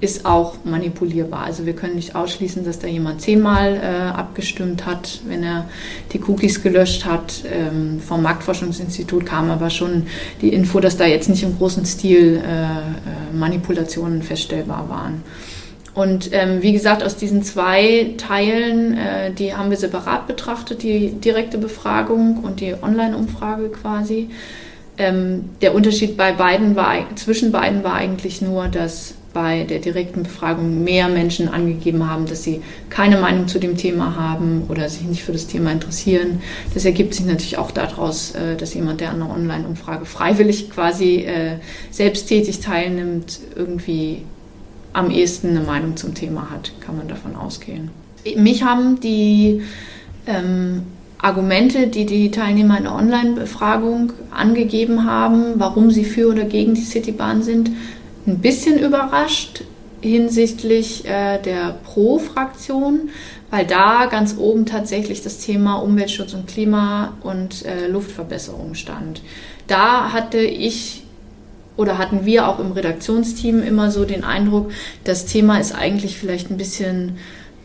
ist 0.00 0.24
auch 0.24 0.56
manipulierbar. 0.64 1.44
Also 1.44 1.66
wir 1.66 1.74
können 1.74 1.96
nicht 1.96 2.14
ausschließen, 2.14 2.64
dass 2.64 2.78
da 2.78 2.86
jemand 2.86 3.20
zehnmal 3.20 3.76
äh, 3.76 4.16
abgestimmt 4.16 4.86
hat, 4.86 5.20
wenn 5.26 5.42
er 5.42 5.68
die 6.12 6.20
Cookies 6.22 6.62
gelöscht 6.62 7.04
hat. 7.04 7.44
Ähm, 7.50 8.00
vom 8.00 8.22
Marktforschungsinstitut 8.22 9.26
kam 9.26 9.50
aber 9.50 9.68
schon 9.70 10.06
die 10.40 10.52
Info, 10.52 10.80
dass 10.80 10.96
da 10.96 11.04
jetzt 11.04 11.28
nicht 11.28 11.42
im 11.42 11.56
großen 11.58 11.84
Stil 11.84 12.36
äh, 12.36 12.62
äh 12.62 13.36
Manipulationen 13.36 14.22
feststellbar 14.22 14.88
waren. 14.88 15.22
Und 15.92 16.30
ähm, 16.32 16.62
wie 16.62 16.72
gesagt, 16.72 17.02
aus 17.02 17.16
diesen 17.16 17.42
zwei 17.42 18.14
Teilen, 18.16 18.96
äh, 18.96 19.32
die 19.32 19.54
haben 19.54 19.70
wir 19.70 19.76
separat 19.76 20.26
betrachtet, 20.26 20.82
die 20.82 21.10
direkte 21.10 21.58
Befragung 21.58 22.38
und 22.38 22.60
die 22.60 22.74
Online-Umfrage 22.80 23.68
quasi. 23.70 24.30
Ähm, 25.00 25.46
der 25.62 25.74
Unterschied 25.74 26.18
bei 26.18 26.32
beiden 26.32 26.76
war, 26.76 26.94
zwischen 27.16 27.52
beiden 27.52 27.82
war 27.82 27.94
eigentlich 27.94 28.42
nur, 28.42 28.68
dass 28.68 29.14
bei 29.32 29.64
der 29.64 29.78
direkten 29.78 30.24
Befragung 30.24 30.84
mehr 30.84 31.08
Menschen 31.08 31.48
angegeben 31.48 32.06
haben, 32.06 32.26
dass 32.26 32.42
sie 32.42 32.60
keine 32.90 33.16
Meinung 33.16 33.48
zu 33.48 33.58
dem 33.58 33.78
Thema 33.78 34.14
haben 34.16 34.64
oder 34.68 34.90
sich 34.90 35.06
nicht 35.06 35.22
für 35.22 35.32
das 35.32 35.46
Thema 35.46 35.72
interessieren. 35.72 36.42
Das 36.74 36.84
ergibt 36.84 37.14
sich 37.14 37.24
natürlich 37.24 37.56
auch 37.56 37.70
daraus, 37.70 38.32
äh, 38.32 38.56
dass 38.56 38.74
jemand, 38.74 39.00
der 39.00 39.08
an 39.08 39.22
einer 39.22 39.32
Online-Umfrage 39.32 40.04
freiwillig 40.04 40.68
quasi 40.68 41.20
äh, 41.20 41.56
selbsttätig 41.90 42.60
teilnimmt, 42.60 43.40
irgendwie 43.56 44.18
am 44.92 45.10
ehesten 45.10 45.48
eine 45.48 45.60
Meinung 45.60 45.96
zum 45.96 46.14
Thema 46.14 46.50
hat, 46.50 46.72
kann 46.80 46.98
man 46.98 47.08
davon 47.08 47.36
ausgehen. 47.36 47.90
Mich 48.36 48.64
haben 48.64 49.00
die 49.00 49.62
ähm, 50.26 50.82
Argumente, 51.22 51.88
die 51.88 52.06
die 52.06 52.30
Teilnehmer 52.30 52.78
in 52.78 52.84
der 52.84 52.94
Online-Befragung 52.94 54.12
angegeben 54.30 55.04
haben, 55.04 55.54
warum 55.56 55.90
sie 55.90 56.04
für 56.04 56.28
oder 56.28 56.44
gegen 56.44 56.74
die 56.74 56.82
Citybahn 56.82 57.42
sind, 57.42 57.70
ein 58.26 58.38
bisschen 58.38 58.78
überrascht 58.78 59.64
hinsichtlich 60.00 61.04
äh, 61.04 61.38
der 61.38 61.76
Pro-Fraktion, 61.84 63.10
weil 63.50 63.66
da 63.66 64.06
ganz 64.06 64.36
oben 64.38 64.64
tatsächlich 64.64 65.22
das 65.22 65.38
Thema 65.38 65.74
Umweltschutz 65.76 66.32
und 66.32 66.46
Klima 66.46 67.14
und 67.22 67.66
äh, 67.66 67.86
Luftverbesserung 67.86 68.74
stand. 68.74 69.22
Da 69.66 70.12
hatte 70.12 70.38
ich 70.38 71.02
oder 71.76 71.98
hatten 71.98 72.26
wir 72.26 72.48
auch 72.48 72.58
im 72.58 72.72
Redaktionsteam 72.72 73.62
immer 73.62 73.90
so 73.90 74.04
den 74.04 74.22
Eindruck, 74.22 74.70
das 75.04 75.24
Thema 75.24 75.58
ist 75.58 75.72
eigentlich 75.72 76.18
vielleicht 76.18 76.50
ein 76.50 76.58
bisschen 76.58 77.16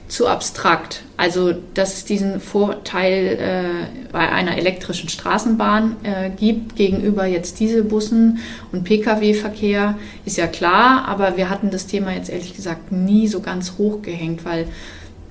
zu 0.07 0.27
abstrakt. 0.27 1.01
Also, 1.17 1.53
dass 1.73 1.93
es 1.93 2.05
diesen 2.05 2.39
Vorteil 2.39 3.37
äh, 3.39 4.11
bei 4.11 4.29
einer 4.29 4.57
elektrischen 4.57 5.09
Straßenbahn 5.09 5.95
äh, 6.03 6.29
gibt 6.29 6.75
gegenüber 6.75 7.25
jetzt 7.25 7.59
Dieselbussen 7.59 8.39
und 8.71 8.83
Pkw-Verkehr, 8.83 9.97
ist 10.25 10.37
ja 10.37 10.47
klar, 10.47 11.07
aber 11.07 11.37
wir 11.37 11.49
hatten 11.49 11.71
das 11.71 11.87
Thema 11.87 12.13
jetzt 12.13 12.29
ehrlich 12.29 12.55
gesagt 12.55 12.91
nie 12.91 13.27
so 13.27 13.39
ganz 13.39 13.73
hochgehängt, 13.77 14.45
weil 14.45 14.67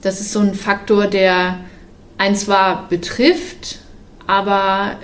das 0.02 0.20
ist 0.20 0.32
so 0.32 0.40
ein 0.40 0.54
Faktor, 0.54 1.06
der 1.06 1.60
einen 2.18 2.36
zwar 2.36 2.88
betrifft, 2.88 3.78
aber 4.26 4.96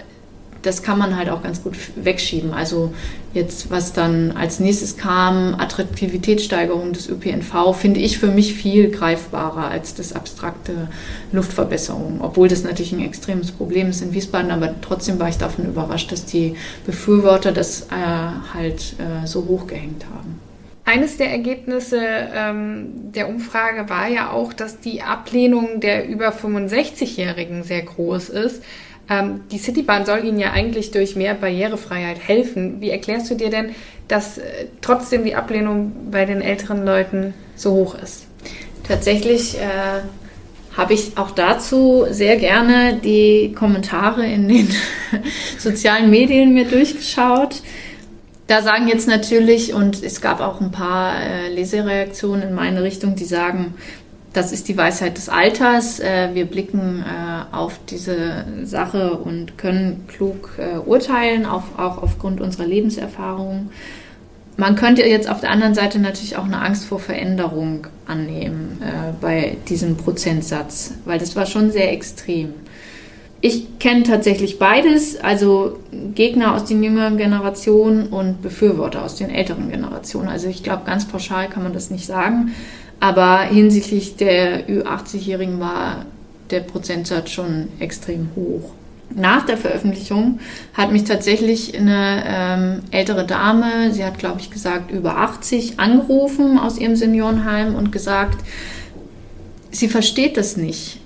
das 0.63 0.83
kann 0.83 0.99
man 0.99 1.17
halt 1.17 1.31
auch 1.31 1.43
ganz 1.43 1.63
gut 1.63 1.75
wegschieben. 1.97 2.53
Also 2.53 2.93
jetzt, 3.33 3.71
was 3.71 3.93
dann 3.93 4.33
als 4.33 4.61
nächstes 4.61 4.97
kam, 4.97 5.55
Attraktivitätssteigerung 5.59 6.93
des 6.93 7.09
ÖPNV, 7.09 7.75
finde 7.75 8.01
ich 8.01 8.19
für 8.19 8.29
mich 8.29 8.55
viel 8.55 8.91
greifbarer 8.91 9.69
als 9.69 9.95
das 9.95 10.13
abstrakte 10.13 10.89
Luftverbesserung. 11.33 12.21
Obwohl 12.21 12.49
das 12.49 12.63
natürlich 12.65 12.93
ein 12.93 13.05
extremes 13.05 13.53
Problem 13.53 13.91
ist 13.91 14.03
in 14.03 14.13
Wiesbaden, 14.13 14.51
aber 14.51 14.75
trotzdem 14.81 15.19
war 15.19 15.29
ich 15.29 15.39
davon 15.39 15.67
überrascht, 15.67 16.13
dass 16.13 16.27
die 16.27 16.57
Befürworter 16.85 17.53
das 17.53 17.83
äh, 17.83 18.55
halt 18.55 18.95
äh, 18.99 19.27
so 19.27 19.47
hochgehängt 19.47 20.05
haben. 20.07 20.41
Eines 20.85 21.19
der 21.19 21.31
Ergebnisse 21.31 22.01
ähm, 22.35 23.13
der 23.13 23.29
Umfrage 23.29 23.89
war 23.89 24.09
ja 24.09 24.31
auch, 24.31 24.53
dass 24.53 24.81
die 24.81 25.03
Ablehnung 25.03 25.79
der 25.79 26.09
über 26.09 26.31
65-Jährigen 26.31 27.63
sehr 27.63 27.83
groß 27.83 28.31
ist. 28.31 28.65
Ähm, 29.11 29.41
die 29.51 29.59
Citybahn 29.59 30.07
soll 30.07 30.25
Ihnen 30.25 30.39
ja 30.39 30.53
eigentlich 30.53 30.93
durch 30.93 31.17
mehr 31.17 31.35
Barrierefreiheit 31.35 32.21
helfen. 32.21 32.81
Wie 32.81 32.91
erklärst 32.91 33.29
du 33.31 33.35
dir 33.35 33.51
denn, 33.51 33.75
dass 34.07 34.39
äh, 34.39 34.67
trotzdem 34.81 35.25
die 35.25 35.35
Ablehnung 35.35 35.93
bei 36.11 36.25
den 36.25 36.41
älteren 36.41 36.87
Leuten 36.87 37.35
so 37.57 37.73
hoch 37.73 37.97
ist? 37.97 38.27
Tatsächlich 38.87 39.59
äh, 39.59 40.03
habe 40.77 40.95
ich 40.95 41.19
auch 41.19 41.33
dazu 41.33 42.07
sehr 42.11 42.37
gerne 42.37 43.01
die 43.03 43.53
Kommentare 43.53 44.25
in 44.25 44.49
den 44.49 44.69
sozialen 45.59 46.09
Medien 46.09 46.55
mir 46.55 46.65
durchgeschaut. 46.65 47.63
Da 48.47 48.63
sagen 48.63 48.89
jetzt 48.89 49.07
natürlich, 49.07 49.75
und 49.75 50.03
es 50.03 50.21
gab 50.21 50.41
auch 50.41 50.61
ein 50.61 50.73
paar 50.73 51.21
äh, 51.23 51.49
Lesereaktionen 51.55 52.49
in 52.49 52.55
meine 52.55 52.83
Richtung, 52.83 53.15
die 53.15 53.25
sagen, 53.25 53.75
das 54.33 54.53
ist 54.53 54.69
die 54.69 54.77
Weisheit 54.77 55.17
des 55.17 55.29
Alters. 55.29 55.99
Äh, 56.01 56.31
wir 56.35 56.45
blicken 56.45 57.05
äh, 57.05 57.55
auf 57.55 57.81
diese 57.89 58.45
Sache 58.65 59.15
und 59.15 59.59
können 59.59 60.05
klug 60.09 60.53
äh, 60.59 60.79
urteilen, 60.79 61.47
auch 61.47 61.65
aufgrund 61.77 62.41
unserer 62.41 62.67
Lebenserfahrung. 62.67 63.71
Man 64.57 64.77
könnte 64.77 65.03
jetzt 65.03 65.29
auf 65.29 65.41
der 65.41 65.51
anderen 65.51 65.75
Seite 65.75 65.99
natürlich 65.99 66.37
auch 66.37 66.45
eine 66.45 66.61
Angst 66.61 66.85
vor 66.85 66.99
Veränderung 66.99 67.87
annehmen 68.07 68.83
bei 69.19 69.57
diesem 69.69 69.97
Prozentsatz, 69.97 70.93
weil 71.07 71.19
das 71.19 71.35
war 71.35 71.47
schon 71.47 71.71
sehr 71.71 71.91
extrem. 71.93 72.53
Ich 73.43 73.79
kenne 73.79 74.03
tatsächlich 74.03 74.59
beides, 74.59 75.19
also 75.19 75.79
Gegner 76.15 76.55
aus 76.55 76.67
den 76.67 76.83
jüngeren 76.83 77.17
Generationen 77.17 78.09
und 78.09 78.43
Befürworter 78.43 79.03
aus 79.03 79.17
den 79.17 79.31
älteren 79.31 79.71
Generationen. 79.71 80.29
Also 80.29 80.49
ich 80.49 80.63
glaube, 80.63 80.83
ganz 80.85 81.09
pauschal 81.09 81.49
kann 81.49 81.63
man 81.63 81.73
das 81.73 81.91
nicht 81.91 82.05
sagen. 82.05 82.55
Aber 83.01 83.41
hinsichtlich 83.41 84.17
der 84.17 84.69
Ü80-Jährigen 84.69 85.59
war 85.59 86.05
der 86.51 86.61
Prozentsatz 86.61 87.31
schon 87.31 87.69
extrem 87.79 88.29
hoch. 88.37 88.73
Nach 89.15 89.45
der 89.45 89.57
Veröffentlichung 89.57 90.39
hat 90.75 90.93
mich 90.93 91.05
tatsächlich 91.05 91.77
eine 91.77 92.23
ähm, 92.27 92.83
ältere 92.93 93.27
Dame, 93.27 93.93
sie 93.93 94.05
hat, 94.05 94.19
glaube 94.19 94.41
ich, 94.41 94.51
gesagt, 94.51 94.93
über 94.93 95.17
80, 95.17 95.81
angerufen 95.81 96.59
aus 96.59 96.79
ihrem 96.79 96.95
Seniorenheim 96.95 97.75
und 97.75 97.91
gesagt, 97.91 98.39
sie 99.73 99.89
versteht 99.89 100.37
das 100.37 100.57
nicht. 100.57 101.00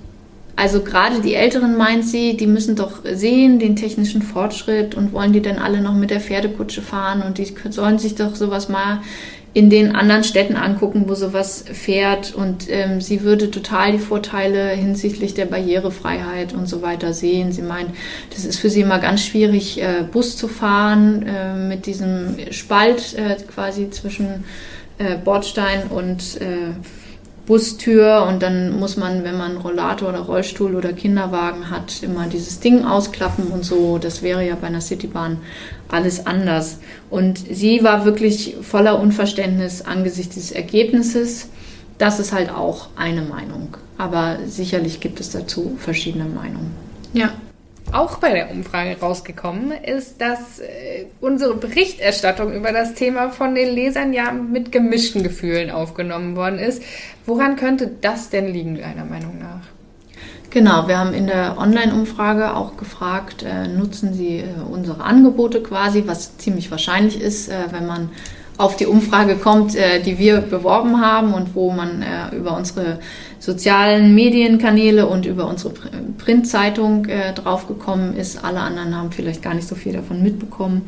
Also 0.56 0.82
gerade 0.82 1.20
die 1.20 1.34
Älteren 1.34 1.76
meint 1.76 2.04
sie, 2.04 2.36
die 2.36 2.46
müssen 2.46 2.76
doch 2.76 3.00
sehen 3.04 3.58
den 3.58 3.74
technischen 3.74 4.22
Fortschritt 4.22 4.94
und 4.94 5.12
wollen 5.12 5.32
die 5.32 5.42
dann 5.42 5.58
alle 5.58 5.80
noch 5.80 5.94
mit 5.94 6.10
der 6.10 6.20
Pferdekutsche 6.20 6.80
fahren 6.80 7.22
und 7.22 7.38
die 7.38 7.52
sollen 7.70 7.98
sich 7.98 8.14
doch 8.14 8.36
sowas 8.36 8.68
mal 8.68 9.00
in 9.54 9.70
den 9.70 9.94
anderen 9.94 10.24
Städten 10.24 10.56
angucken, 10.56 11.04
wo 11.06 11.14
sowas 11.14 11.64
fährt. 11.72 12.34
Und 12.34 12.68
ähm, 12.68 13.00
sie 13.00 13.22
würde 13.22 13.52
total 13.52 13.92
die 13.92 13.98
Vorteile 13.98 14.70
hinsichtlich 14.70 15.34
der 15.34 15.46
Barrierefreiheit 15.46 16.52
und 16.52 16.66
so 16.66 16.82
weiter 16.82 17.14
sehen. 17.14 17.52
Sie 17.52 17.62
meint, 17.62 17.90
das 18.34 18.44
ist 18.44 18.58
für 18.58 18.68
sie 18.68 18.80
immer 18.80 18.98
ganz 18.98 19.24
schwierig, 19.24 19.80
äh, 19.80 20.02
Bus 20.10 20.36
zu 20.36 20.48
fahren 20.48 21.24
äh, 21.24 21.54
mit 21.54 21.86
diesem 21.86 22.36
Spalt 22.50 23.14
äh, 23.14 23.36
quasi 23.44 23.90
zwischen 23.90 24.44
äh, 24.98 25.16
Bordstein 25.16 25.84
und 25.88 26.40
äh, 26.40 26.74
Bustür 27.46 28.26
und 28.26 28.42
dann 28.42 28.78
muss 28.78 28.96
man, 28.96 29.22
wenn 29.22 29.37
man 29.37 29.59
Rollator 29.59 30.09
oder 30.09 30.20
Rollstuhl 30.20 30.74
oder 30.74 30.92
Kinderwagen 30.94 31.70
hat, 31.70 32.02
immer 32.02 32.26
dieses 32.26 32.61
Ding 32.61 32.85
ausklappen 32.85 33.48
und 33.48 33.64
so. 33.64 33.98
Das 33.98 34.22
wäre 34.22 34.46
ja 34.46 34.57
bei 34.59 34.68
einer 34.68 34.80
Citybahn 34.80 35.38
alles 35.88 36.26
anders. 36.26 36.78
Und 37.11 37.38
sie 37.38 37.85
war 37.85 38.07
wirklich 38.07 38.57
voller 38.62 38.98
Unverständnis 38.98 39.83
angesichts 39.83 40.37
des 40.37 40.52
Ergebnisses. 40.52 41.48
Das 41.98 42.18
ist 42.18 42.33
halt 42.33 42.50
auch 42.50 42.88
eine 42.96 43.22
Meinung. 43.22 43.76
Aber 43.98 44.38
sicherlich 44.46 45.00
gibt 45.00 45.20
es 45.20 45.30
dazu 45.30 45.76
verschiedene 45.78 46.24
Meinungen. 46.24 46.72
Ja, 47.12 47.35
auch 47.92 48.18
bei 48.18 48.32
der 48.32 48.50
Umfrage 48.50 48.98
rausgekommen 49.00 49.72
ist, 49.72 50.20
dass 50.20 50.58
äh, 50.58 51.06
unsere 51.20 51.54
Berichterstattung 51.54 52.52
über 52.52 52.72
das 52.72 52.94
Thema 52.94 53.30
von 53.30 53.54
den 53.54 53.74
Lesern 53.74 54.12
ja 54.12 54.32
mit 54.32 54.72
gemischten 54.72 55.22
Gefühlen 55.22 55.70
aufgenommen 55.70 56.36
worden 56.36 56.58
ist. 56.58 56.82
Woran 57.26 57.56
könnte 57.56 57.90
das 58.00 58.30
denn 58.30 58.48
liegen, 58.48 58.76
deiner 58.76 59.04
Meinung 59.04 59.38
nach? 59.38 59.60
Genau, 60.50 60.86
wir 60.86 60.98
haben 60.98 61.14
in 61.14 61.26
der 61.26 61.58
Online-Umfrage 61.58 62.54
auch 62.54 62.76
gefragt, 62.76 63.42
äh, 63.42 63.66
nutzen 63.66 64.14
Sie 64.14 64.38
äh, 64.38 64.46
unsere 64.70 65.02
Angebote 65.02 65.60
quasi, 65.60 66.04
was 66.06 66.38
ziemlich 66.38 66.70
wahrscheinlich 66.70 67.20
ist, 67.20 67.48
äh, 67.48 67.54
wenn 67.72 67.86
man 67.86 68.10
auf 68.56 68.76
die 68.76 68.86
Umfrage 68.86 69.36
kommt, 69.36 69.74
äh, 69.74 70.00
die 70.00 70.18
wir 70.18 70.38
beworben 70.40 71.00
haben 71.00 71.34
und 71.34 71.54
wo 71.54 71.70
man 71.70 72.02
äh, 72.02 72.36
über 72.36 72.56
unsere 72.56 72.98
sozialen 73.38 74.14
Medienkanäle 74.14 75.06
und 75.06 75.26
über 75.26 75.48
unsere 75.48 75.74
Printzeitung 76.18 77.06
äh, 77.06 77.32
draufgekommen 77.32 78.16
ist. 78.16 78.44
Alle 78.44 78.60
anderen 78.60 78.96
haben 78.96 79.12
vielleicht 79.12 79.42
gar 79.42 79.54
nicht 79.54 79.68
so 79.68 79.74
viel 79.74 79.92
davon 79.92 80.22
mitbekommen. 80.22 80.82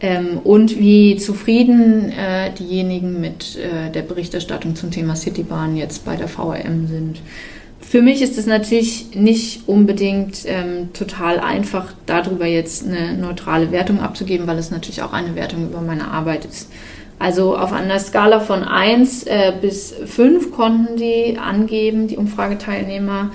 Ähm, 0.00 0.38
und 0.44 0.78
wie 0.78 1.16
zufrieden 1.16 2.12
äh, 2.12 2.52
diejenigen 2.52 3.20
mit 3.20 3.56
äh, 3.56 3.90
der 3.90 4.02
Berichterstattung 4.02 4.76
zum 4.76 4.90
Thema 4.90 5.16
Citybahn 5.16 5.76
jetzt 5.76 6.04
bei 6.04 6.14
der 6.14 6.28
VRM 6.28 6.86
sind. 6.86 7.20
Für 7.80 8.02
mich 8.02 8.22
ist 8.22 8.36
es 8.36 8.46
natürlich 8.46 9.14
nicht 9.14 9.68
unbedingt 9.68 10.42
ähm, 10.46 10.92
total 10.92 11.38
einfach, 11.38 11.92
darüber 12.06 12.46
jetzt 12.46 12.86
eine 12.86 13.16
neutrale 13.16 13.70
Wertung 13.70 14.00
abzugeben, 14.00 14.46
weil 14.46 14.58
es 14.58 14.70
natürlich 14.70 15.02
auch 15.02 15.12
eine 15.12 15.34
Wertung 15.36 15.68
über 15.68 15.80
meine 15.80 16.08
Arbeit 16.08 16.44
ist. 16.44 16.68
Also 17.18 17.56
auf 17.56 17.72
einer 17.72 17.98
Skala 17.98 18.40
von 18.40 18.62
1 18.62 19.24
äh, 19.24 19.52
bis 19.60 19.92
5 19.92 20.52
konnten 20.52 20.96
die 20.96 21.36
angeben, 21.38 22.06
die 22.06 22.16
Umfrageteilnehmer, 22.16 23.30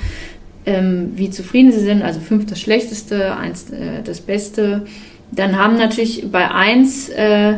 ähm, 0.65 1.11
wie 1.15 1.29
zufrieden 1.29 1.71
sie 1.71 1.81
sind. 1.81 2.01
Also 2.01 2.19
5 2.19 2.45
das 2.45 2.61
Schlechteste, 2.61 3.35
1 3.35 3.71
äh, 3.71 3.75
das 4.03 4.21
Beste. 4.21 4.85
Dann 5.31 5.57
haben 5.57 5.77
natürlich 5.77 6.31
bei 6.31 6.49
1 6.49 7.09
äh, 7.09 7.55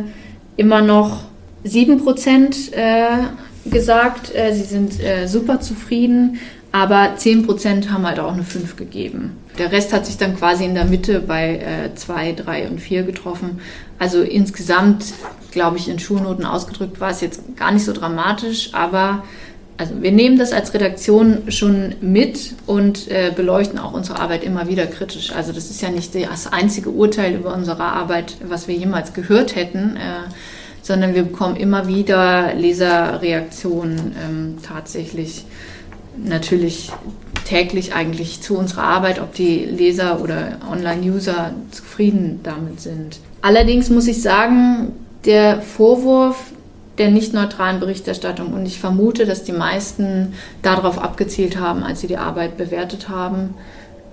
immer 0.57 0.81
noch 0.81 1.25
7 1.63 2.03
Prozent 2.03 2.73
äh, 2.73 3.69
gesagt, 3.69 4.33
äh, 4.33 4.53
sie 4.53 4.63
sind 4.63 4.99
äh, 5.03 5.27
super 5.27 5.59
zufrieden, 5.59 6.39
aber 6.75 7.15
10 7.15 7.45
Prozent 7.45 7.89
haben 7.89 8.05
halt 8.05 8.19
auch 8.19 8.33
eine 8.33 8.43
5 8.43 8.75
gegeben. 8.75 9.37
Der 9.57 9.71
Rest 9.71 9.93
hat 9.93 10.05
sich 10.05 10.17
dann 10.17 10.35
quasi 10.35 10.65
in 10.65 10.75
der 10.75 10.83
Mitte 10.83 11.21
bei 11.21 11.89
2, 11.95 12.33
3 12.33 12.67
und 12.67 12.81
4 12.81 13.03
getroffen. 13.03 13.61
Also 13.97 14.21
insgesamt, 14.21 15.05
glaube 15.51 15.77
ich, 15.77 15.87
in 15.87 15.99
Schulnoten 15.99 16.43
ausgedrückt 16.43 16.99
war 16.99 17.11
es 17.11 17.21
jetzt 17.21 17.55
gar 17.55 17.71
nicht 17.71 17.85
so 17.85 17.93
dramatisch, 17.93 18.71
aber 18.73 19.23
also 19.77 20.01
wir 20.01 20.11
nehmen 20.11 20.37
das 20.37 20.51
als 20.51 20.73
Redaktion 20.73 21.43
schon 21.47 21.95
mit 22.01 22.55
und 22.65 23.09
äh, 23.09 23.31
beleuchten 23.33 23.79
auch 23.79 23.93
unsere 23.93 24.19
Arbeit 24.19 24.43
immer 24.43 24.67
wieder 24.67 24.85
kritisch. 24.85 25.31
Also 25.31 25.53
das 25.53 25.69
ist 25.69 25.81
ja 25.81 25.89
nicht 25.89 26.13
das 26.13 26.51
einzige 26.51 26.89
Urteil 26.89 27.35
über 27.35 27.53
unsere 27.53 27.83
Arbeit, 27.83 28.35
was 28.45 28.67
wir 28.67 28.75
jemals 28.75 29.13
gehört 29.13 29.55
hätten, 29.55 29.95
äh, 29.95 30.29
sondern 30.81 31.15
wir 31.15 31.23
bekommen 31.23 31.55
immer 31.55 31.87
wieder 31.87 32.53
Leserreaktionen 32.53 34.13
ähm, 34.21 34.57
tatsächlich 34.61 35.45
natürlich 36.23 36.91
täglich 37.45 37.93
eigentlich 37.93 38.41
zu 38.41 38.57
unserer 38.57 38.83
Arbeit, 38.83 39.19
ob 39.19 39.33
die 39.33 39.65
Leser 39.65 40.21
oder 40.21 40.57
Online-User 40.69 41.53
zufrieden 41.71 42.39
damit 42.43 42.81
sind. 42.81 43.19
Allerdings 43.41 43.89
muss 43.89 44.07
ich 44.07 44.21
sagen, 44.21 44.91
der 45.25 45.61
Vorwurf, 45.61 46.51
der 46.97 47.11
nicht 47.11 47.33
neutralen 47.33 47.79
Berichterstattung. 47.79 48.53
Und 48.53 48.65
ich 48.65 48.79
vermute, 48.79 49.25
dass 49.25 49.43
die 49.43 49.51
meisten 49.51 50.33
darauf 50.61 50.97
abgezielt 50.97 51.59
haben, 51.59 51.83
als 51.83 52.01
sie 52.01 52.07
die 52.07 52.17
Arbeit 52.17 52.57
bewertet 52.57 53.09
haben. 53.09 53.53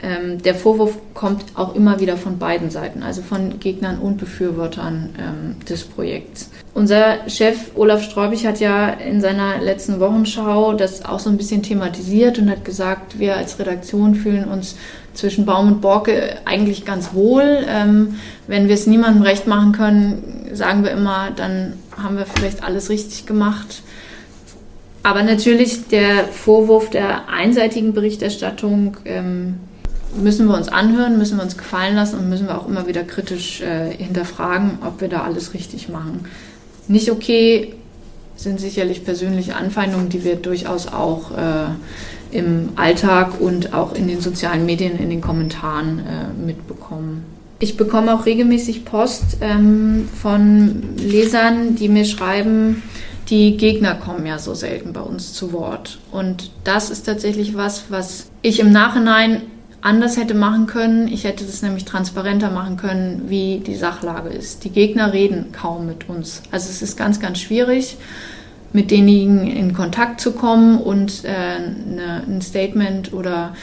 Ähm, 0.02 0.42
der 0.42 0.56
Vorwurf 0.56 0.98
kommt 1.14 1.44
auch 1.54 1.76
immer 1.76 2.00
wieder 2.00 2.16
von 2.16 2.38
beiden 2.38 2.70
Seiten, 2.70 3.04
also 3.04 3.22
von 3.22 3.60
Gegnern 3.60 3.98
und 3.98 4.16
Befürwortern 4.16 5.10
ähm, 5.18 5.56
des 5.66 5.84
Projekts. 5.84 6.50
Unser 6.74 7.28
Chef 7.28 7.56
Olaf 7.76 8.02
Sträubig 8.02 8.46
hat 8.46 8.58
ja 8.58 8.88
in 8.88 9.20
seiner 9.20 9.60
letzten 9.60 10.00
Wochenschau 10.00 10.72
das 10.72 11.04
auch 11.04 11.20
so 11.20 11.30
ein 11.30 11.36
bisschen 11.36 11.62
thematisiert 11.62 12.38
und 12.38 12.50
hat 12.50 12.64
gesagt, 12.64 13.18
wir 13.20 13.36
als 13.36 13.58
Redaktion 13.60 14.16
fühlen 14.16 14.46
uns 14.46 14.76
zwischen 15.14 15.46
Baum 15.46 15.68
und 15.68 15.80
Borke 15.80 16.38
eigentlich 16.46 16.84
ganz 16.84 17.14
wohl. 17.14 17.64
Ähm, 17.68 18.16
wenn 18.48 18.66
wir 18.66 18.74
es 18.74 18.88
niemandem 18.88 19.22
recht 19.22 19.46
machen 19.46 19.72
können, 19.72 20.48
sagen 20.52 20.82
wir 20.82 20.90
immer, 20.90 21.30
dann 21.36 21.74
haben 21.96 22.16
wir 22.16 22.26
vielleicht 22.26 22.64
alles 22.64 22.90
richtig 22.90 23.26
gemacht. 23.26 23.82
Aber 25.04 25.22
natürlich 25.22 25.88
der 25.88 26.24
Vorwurf 26.24 26.90
der 26.90 27.28
einseitigen 27.28 27.92
Berichterstattung 27.92 28.96
ähm, 29.04 29.58
müssen 30.16 30.46
wir 30.46 30.56
uns 30.56 30.68
anhören, 30.68 31.18
müssen 31.18 31.38
wir 31.38 31.44
uns 31.44 31.56
gefallen 31.56 31.96
lassen 31.96 32.18
und 32.18 32.28
müssen 32.28 32.46
wir 32.46 32.58
auch 32.58 32.68
immer 32.68 32.86
wieder 32.86 33.04
kritisch 33.04 33.60
äh, 33.60 33.90
hinterfragen, 33.96 34.78
ob 34.86 35.00
wir 35.00 35.08
da 35.08 35.22
alles 35.22 35.54
richtig 35.54 35.88
machen. 35.88 36.26
Nicht 36.88 37.10
okay 37.10 37.74
sind 38.36 38.60
sicherlich 38.60 39.04
persönliche 39.04 39.56
Anfeindungen, 39.56 40.08
die 40.08 40.24
wir 40.24 40.36
durchaus 40.36 40.88
auch 40.88 41.30
äh, 41.32 42.36
im 42.36 42.70
Alltag 42.76 43.40
und 43.40 43.74
auch 43.74 43.94
in 43.94 44.08
den 44.08 44.20
sozialen 44.20 44.66
Medien, 44.66 44.98
in 44.98 45.10
den 45.10 45.20
Kommentaren 45.20 46.00
äh, 46.00 46.44
mitbekommen. 46.44 47.24
Ich 47.58 47.76
bekomme 47.76 48.14
auch 48.14 48.26
regelmäßig 48.26 48.84
Post 48.84 49.36
ähm, 49.40 50.08
von 50.20 50.96
Lesern, 50.96 51.76
die 51.76 51.88
mir 51.88 52.04
schreiben, 52.04 52.82
die 53.28 53.56
Gegner 53.56 53.94
kommen 53.94 54.26
ja 54.26 54.38
so 54.38 54.54
selten 54.54 54.92
bei 54.92 55.00
uns 55.00 55.32
zu 55.32 55.52
Wort. 55.52 56.00
Und 56.10 56.50
das 56.64 56.90
ist 56.90 57.04
tatsächlich 57.04 57.56
was, 57.56 57.84
was 57.88 58.30
ich 58.42 58.58
im 58.58 58.72
Nachhinein 58.72 59.42
anders 59.82 60.16
hätte 60.16 60.34
machen 60.34 60.66
können. 60.66 61.08
Ich 61.08 61.24
hätte 61.24 61.44
das 61.44 61.60
nämlich 61.60 61.84
transparenter 61.84 62.50
machen 62.50 62.76
können, 62.76 63.24
wie 63.28 63.58
die 63.58 63.74
Sachlage 63.74 64.30
ist. 64.30 64.64
Die 64.64 64.70
Gegner 64.70 65.12
reden 65.12 65.52
kaum 65.52 65.86
mit 65.86 66.08
uns. 66.08 66.42
Also 66.50 66.70
es 66.70 66.80
ist 66.80 66.96
ganz, 66.96 67.20
ganz 67.20 67.40
schwierig, 67.40 67.98
mit 68.72 68.90
denjenigen 68.90 69.46
in 69.48 69.74
Kontakt 69.74 70.20
zu 70.20 70.32
kommen 70.32 70.78
und 70.78 71.24
äh, 71.24 71.28
eine, 71.28 72.22
ein 72.26 72.40
Statement 72.40 73.12
oder 73.12 73.54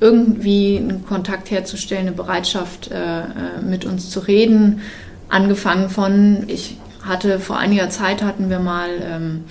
irgendwie 0.00 0.78
einen 0.78 1.06
Kontakt 1.06 1.50
herzustellen, 1.50 2.08
eine 2.08 2.16
Bereitschaft, 2.16 2.90
äh, 2.90 3.20
äh, 3.20 3.24
mit 3.62 3.84
uns 3.84 4.10
zu 4.10 4.20
reden. 4.20 4.80
Angefangen 5.28 5.88
von, 5.88 6.44
ich 6.48 6.78
hatte 7.02 7.38
vor 7.38 7.58
einiger 7.58 7.90
Zeit 7.90 8.22
hatten 8.22 8.50
wir 8.50 8.58
mal 8.58 8.88
ähm, 9.02 9.44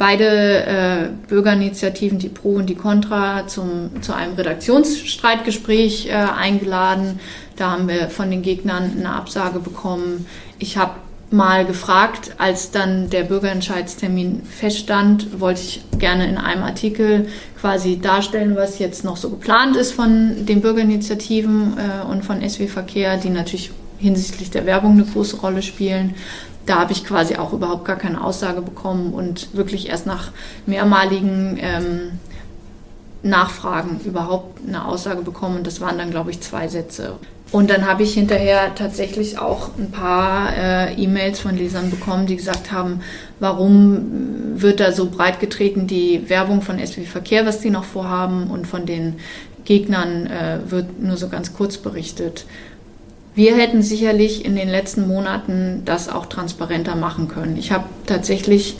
beide 0.00 0.64
äh, 0.64 1.08
Bürgerinitiativen, 1.28 2.18
die 2.18 2.30
Pro 2.30 2.54
und 2.54 2.70
die 2.70 2.74
Contra, 2.74 3.46
zum, 3.46 4.00
zu 4.00 4.14
einem 4.14 4.32
Redaktionsstreitgespräch 4.34 6.06
äh, 6.06 6.12
eingeladen. 6.12 7.20
Da 7.56 7.72
haben 7.72 7.86
wir 7.86 8.08
von 8.08 8.30
den 8.30 8.40
Gegnern 8.40 8.92
eine 8.96 9.10
Absage 9.10 9.58
bekommen. 9.58 10.26
Ich 10.58 10.78
habe 10.78 10.94
mal 11.30 11.66
gefragt, 11.66 12.34
als 12.38 12.70
dann 12.70 13.10
der 13.10 13.24
Bürgerentscheidstermin 13.24 14.40
feststand, 14.44 15.38
wollte 15.38 15.60
ich 15.60 15.82
gerne 15.98 16.26
in 16.26 16.38
einem 16.38 16.62
Artikel 16.62 17.28
quasi 17.60 17.98
darstellen, 18.00 18.56
was 18.56 18.78
jetzt 18.78 19.04
noch 19.04 19.18
so 19.18 19.28
geplant 19.28 19.76
ist 19.76 19.92
von 19.92 20.46
den 20.46 20.62
Bürgerinitiativen 20.62 21.76
äh, 21.76 22.06
und 22.06 22.24
von 22.24 22.40
SW 22.48 22.68
Verkehr, 22.68 23.18
die 23.18 23.28
natürlich 23.28 23.70
hinsichtlich 23.98 24.50
der 24.50 24.64
Werbung 24.64 24.92
eine 24.92 25.04
große 25.04 25.36
Rolle 25.36 25.60
spielen. 25.60 26.14
Da 26.66 26.80
habe 26.80 26.92
ich 26.92 27.04
quasi 27.04 27.36
auch 27.36 27.52
überhaupt 27.52 27.84
gar 27.84 27.96
keine 27.96 28.22
Aussage 28.22 28.62
bekommen 28.62 29.12
und 29.12 29.54
wirklich 29.54 29.88
erst 29.88 30.06
nach 30.06 30.30
mehrmaligen 30.66 31.58
ähm, 31.60 32.18
Nachfragen 33.22 34.00
überhaupt 34.04 34.60
eine 34.66 34.84
Aussage 34.86 35.22
bekommen. 35.22 35.58
Und 35.58 35.66
das 35.66 35.80
waren 35.80 35.98
dann, 35.98 36.10
glaube 36.10 36.30
ich, 36.30 36.40
zwei 36.40 36.68
Sätze. 36.68 37.16
Und 37.52 37.68
dann 37.68 37.86
habe 37.86 38.04
ich 38.04 38.14
hinterher 38.14 38.74
tatsächlich 38.76 39.38
auch 39.38 39.70
ein 39.76 39.90
paar 39.90 40.56
äh, 40.56 40.94
E-Mails 40.94 41.40
von 41.40 41.56
Lesern 41.56 41.90
bekommen, 41.90 42.26
die 42.26 42.36
gesagt 42.36 42.70
haben, 42.70 43.00
warum 43.40 44.52
wird 44.54 44.78
da 44.78 44.92
so 44.92 45.10
breit 45.10 45.40
getreten 45.40 45.88
die 45.88 46.28
Werbung 46.28 46.62
von 46.62 46.78
SW 46.78 47.04
Verkehr, 47.04 47.46
was 47.46 47.60
die 47.60 47.70
noch 47.70 47.84
vorhaben, 47.84 48.50
und 48.50 48.68
von 48.68 48.86
den 48.86 49.16
Gegnern 49.64 50.26
äh, 50.26 50.58
wird 50.68 51.00
nur 51.00 51.16
so 51.16 51.28
ganz 51.28 51.52
kurz 51.52 51.76
berichtet. 51.76 52.46
Wir 53.34 53.56
hätten 53.56 53.82
sicherlich 53.82 54.44
in 54.44 54.56
den 54.56 54.68
letzten 54.68 55.06
Monaten 55.06 55.82
das 55.84 56.08
auch 56.08 56.26
transparenter 56.26 56.96
machen 56.96 57.28
können. 57.28 57.56
Ich 57.56 57.72
habe 57.72 57.84
tatsächlich 58.06 58.76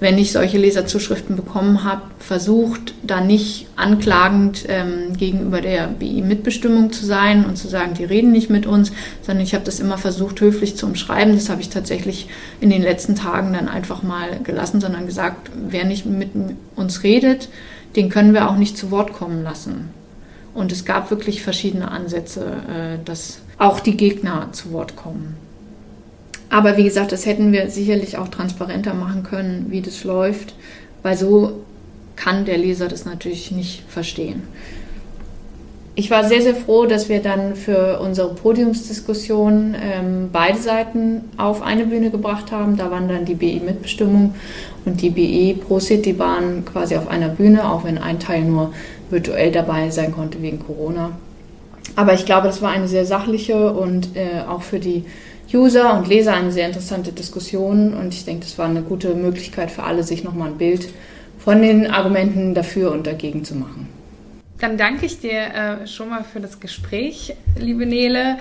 wenn 0.00 0.16
ich 0.16 0.32
solche 0.32 0.56
Leserzuschriften 0.56 1.36
bekommen 1.36 1.84
habe, 1.84 2.02
versucht, 2.18 2.94
da 3.02 3.20
nicht 3.20 3.66
anklagend 3.76 4.64
ähm, 4.66 5.16
gegenüber 5.16 5.60
der 5.60 5.88
BI-Mitbestimmung 5.88 6.90
zu 6.90 7.04
sein 7.04 7.44
und 7.44 7.56
zu 7.56 7.68
sagen, 7.68 7.92
die 7.94 8.04
reden 8.04 8.32
nicht 8.32 8.48
mit 8.48 8.66
uns, 8.66 8.92
sondern 9.20 9.44
ich 9.44 9.54
habe 9.54 9.64
das 9.64 9.78
immer 9.78 9.98
versucht, 9.98 10.40
höflich 10.40 10.76
zu 10.76 10.86
umschreiben. 10.86 11.34
Das 11.34 11.50
habe 11.50 11.60
ich 11.60 11.68
tatsächlich 11.68 12.28
in 12.62 12.70
den 12.70 12.82
letzten 12.82 13.14
Tagen 13.14 13.52
dann 13.52 13.68
einfach 13.68 14.02
mal 14.02 14.40
gelassen, 14.42 14.80
sondern 14.80 15.06
gesagt, 15.06 15.50
wer 15.68 15.84
nicht 15.84 16.06
mit 16.06 16.30
uns 16.76 17.02
redet, 17.02 17.50
den 17.94 18.08
können 18.08 18.32
wir 18.32 18.48
auch 18.48 18.56
nicht 18.56 18.78
zu 18.78 18.90
Wort 18.90 19.12
kommen 19.12 19.42
lassen. 19.42 19.90
Und 20.60 20.72
es 20.72 20.84
gab 20.84 21.10
wirklich 21.10 21.42
verschiedene 21.42 21.90
Ansätze, 21.90 22.44
äh, 22.44 22.98
dass 23.06 23.38
auch 23.56 23.80
die 23.80 23.96
Gegner 23.96 24.48
zu 24.52 24.72
Wort 24.72 24.94
kommen. 24.94 25.36
Aber 26.50 26.76
wie 26.76 26.84
gesagt, 26.84 27.12
das 27.12 27.24
hätten 27.24 27.50
wir 27.50 27.70
sicherlich 27.70 28.18
auch 28.18 28.28
transparenter 28.28 28.92
machen 28.92 29.22
können, 29.22 29.68
wie 29.70 29.80
das 29.80 30.04
läuft, 30.04 30.54
weil 31.02 31.16
so 31.16 31.62
kann 32.14 32.44
der 32.44 32.58
Leser 32.58 32.88
das 32.88 33.06
natürlich 33.06 33.50
nicht 33.52 33.84
verstehen. 33.88 34.42
Ich 35.94 36.10
war 36.10 36.24
sehr, 36.24 36.42
sehr 36.42 36.54
froh, 36.54 36.84
dass 36.84 37.08
wir 37.08 37.20
dann 37.20 37.56
für 37.56 37.98
unsere 38.00 38.34
Podiumsdiskussion 38.34 39.74
ähm, 39.82 40.28
beide 40.30 40.58
Seiten 40.58 41.22
auf 41.38 41.62
eine 41.62 41.86
Bühne 41.86 42.10
gebracht 42.10 42.52
haben. 42.52 42.76
Da 42.76 42.90
waren 42.90 43.08
dann 43.08 43.24
die 43.24 43.34
BE-Mitbestimmung 43.34 44.34
und 44.84 45.00
die 45.00 45.10
BE 45.10 45.58
Pro 45.58 45.80
City 45.80 46.12
Bahn 46.12 46.66
quasi 46.66 46.96
auf 46.96 47.08
einer 47.08 47.30
Bühne, 47.30 47.66
auch 47.66 47.84
wenn 47.84 47.96
ein 47.96 48.18
Teil 48.18 48.42
nur 48.42 48.72
virtuell 49.10 49.52
dabei 49.52 49.90
sein 49.90 50.12
konnte 50.12 50.42
wegen 50.42 50.60
Corona. 50.60 51.12
Aber 51.96 52.14
ich 52.14 52.24
glaube, 52.24 52.46
das 52.46 52.62
war 52.62 52.70
eine 52.70 52.88
sehr 52.88 53.04
sachliche 53.04 53.72
und 53.72 54.16
äh, 54.16 54.42
auch 54.48 54.62
für 54.62 54.78
die 54.78 55.04
User 55.52 55.94
und 55.98 56.06
Leser 56.08 56.34
eine 56.34 56.52
sehr 56.52 56.66
interessante 56.66 57.12
Diskussion 57.12 57.94
und 57.94 58.14
ich 58.14 58.24
denke, 58.24 58.44
das 58.44 58.56
war 58.58 58.68
eine 58.68 58.82
gute 58.82 59.14
Möglichkeit 59.14 59.70
für 59.70 59.82
alle, 59.82 60.04
sich 60.04 60.22
nochmal 60.22 60.48
ein 60.48 60.58
Bild 60.58 60.88
von 61.38 61.60
den 61.60 61.90
Argumenten 61.90 62.54
dafür 62.54 62.92
und 62.92 63.06
dagegen 63.06 63.44
zu 63.44 63.56
machen. 63.56 63.88
Dann 64.58 64.76
danke 64.76 65.06
ich 65.06 65.20
dir 65.20 65.40
äh, 65.40 65.86
schon 65.86 66.10
mal 66.10 66.22
für 66.22 66.38
das 66.38 66.60
Gespräch, 66.60 67.34
liebe 67.58 67.86
Nele. 67.86 68.36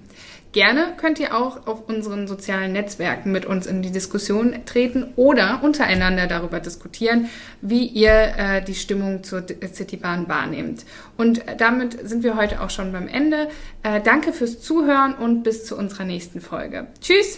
Gerne 0.51 0.93
könnt 0.97 1.19
ihr 1.19 1.35
auch 1.35 1.65
auf 1.65 1.87
unseren 1.87 2.27
sozialen 2.27 2.73
Netzwerken 2.73 3.31
mit 3.31 3.45
uns 3.45 3.67
in 3.67 3.81
die 3.81 3.91
Diskussion 3.91 4.53
treten 4.65 5.13
oder 5.15 5.61
untereinander 5.63 6.27
darüber 6.27 6.59
diskutieren, 6.59 7.29
wie 7.61 7.85
ihr 7.85 8.33
äh, 8.37 8.61
die 8.61 8.75
Stimmung 8.75 9.23
zur 9.23 9.43
Citybahn 9.47 10.27
wahrnehmt. 10.27 10.85
Und 11.15 11.41
damit 11.57 12.07
sind 12.07 12.23
wir 12.23 12.35
heute 12.35 12.61
auch 12.61 12.69
schon 12.69 12.91
beim 12.91 13.07
Ende. 13.07 13.47
Äh, 13.83 14.01
danke 14.01 14.33
fürs 14.33 14.59
Zuhören 14.59 15.13
und 15.13 15.43
bis 15.43 15.65
zu 15.65 15.77
unserer 15.77 16.03
nächsten 16.03 16.41
Folge. 16.41 16.87
Tschüss! 16.99 17.37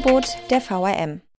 Angebot 0.00 0.38
der 0.48 0.62
VRM. 0.62 1.20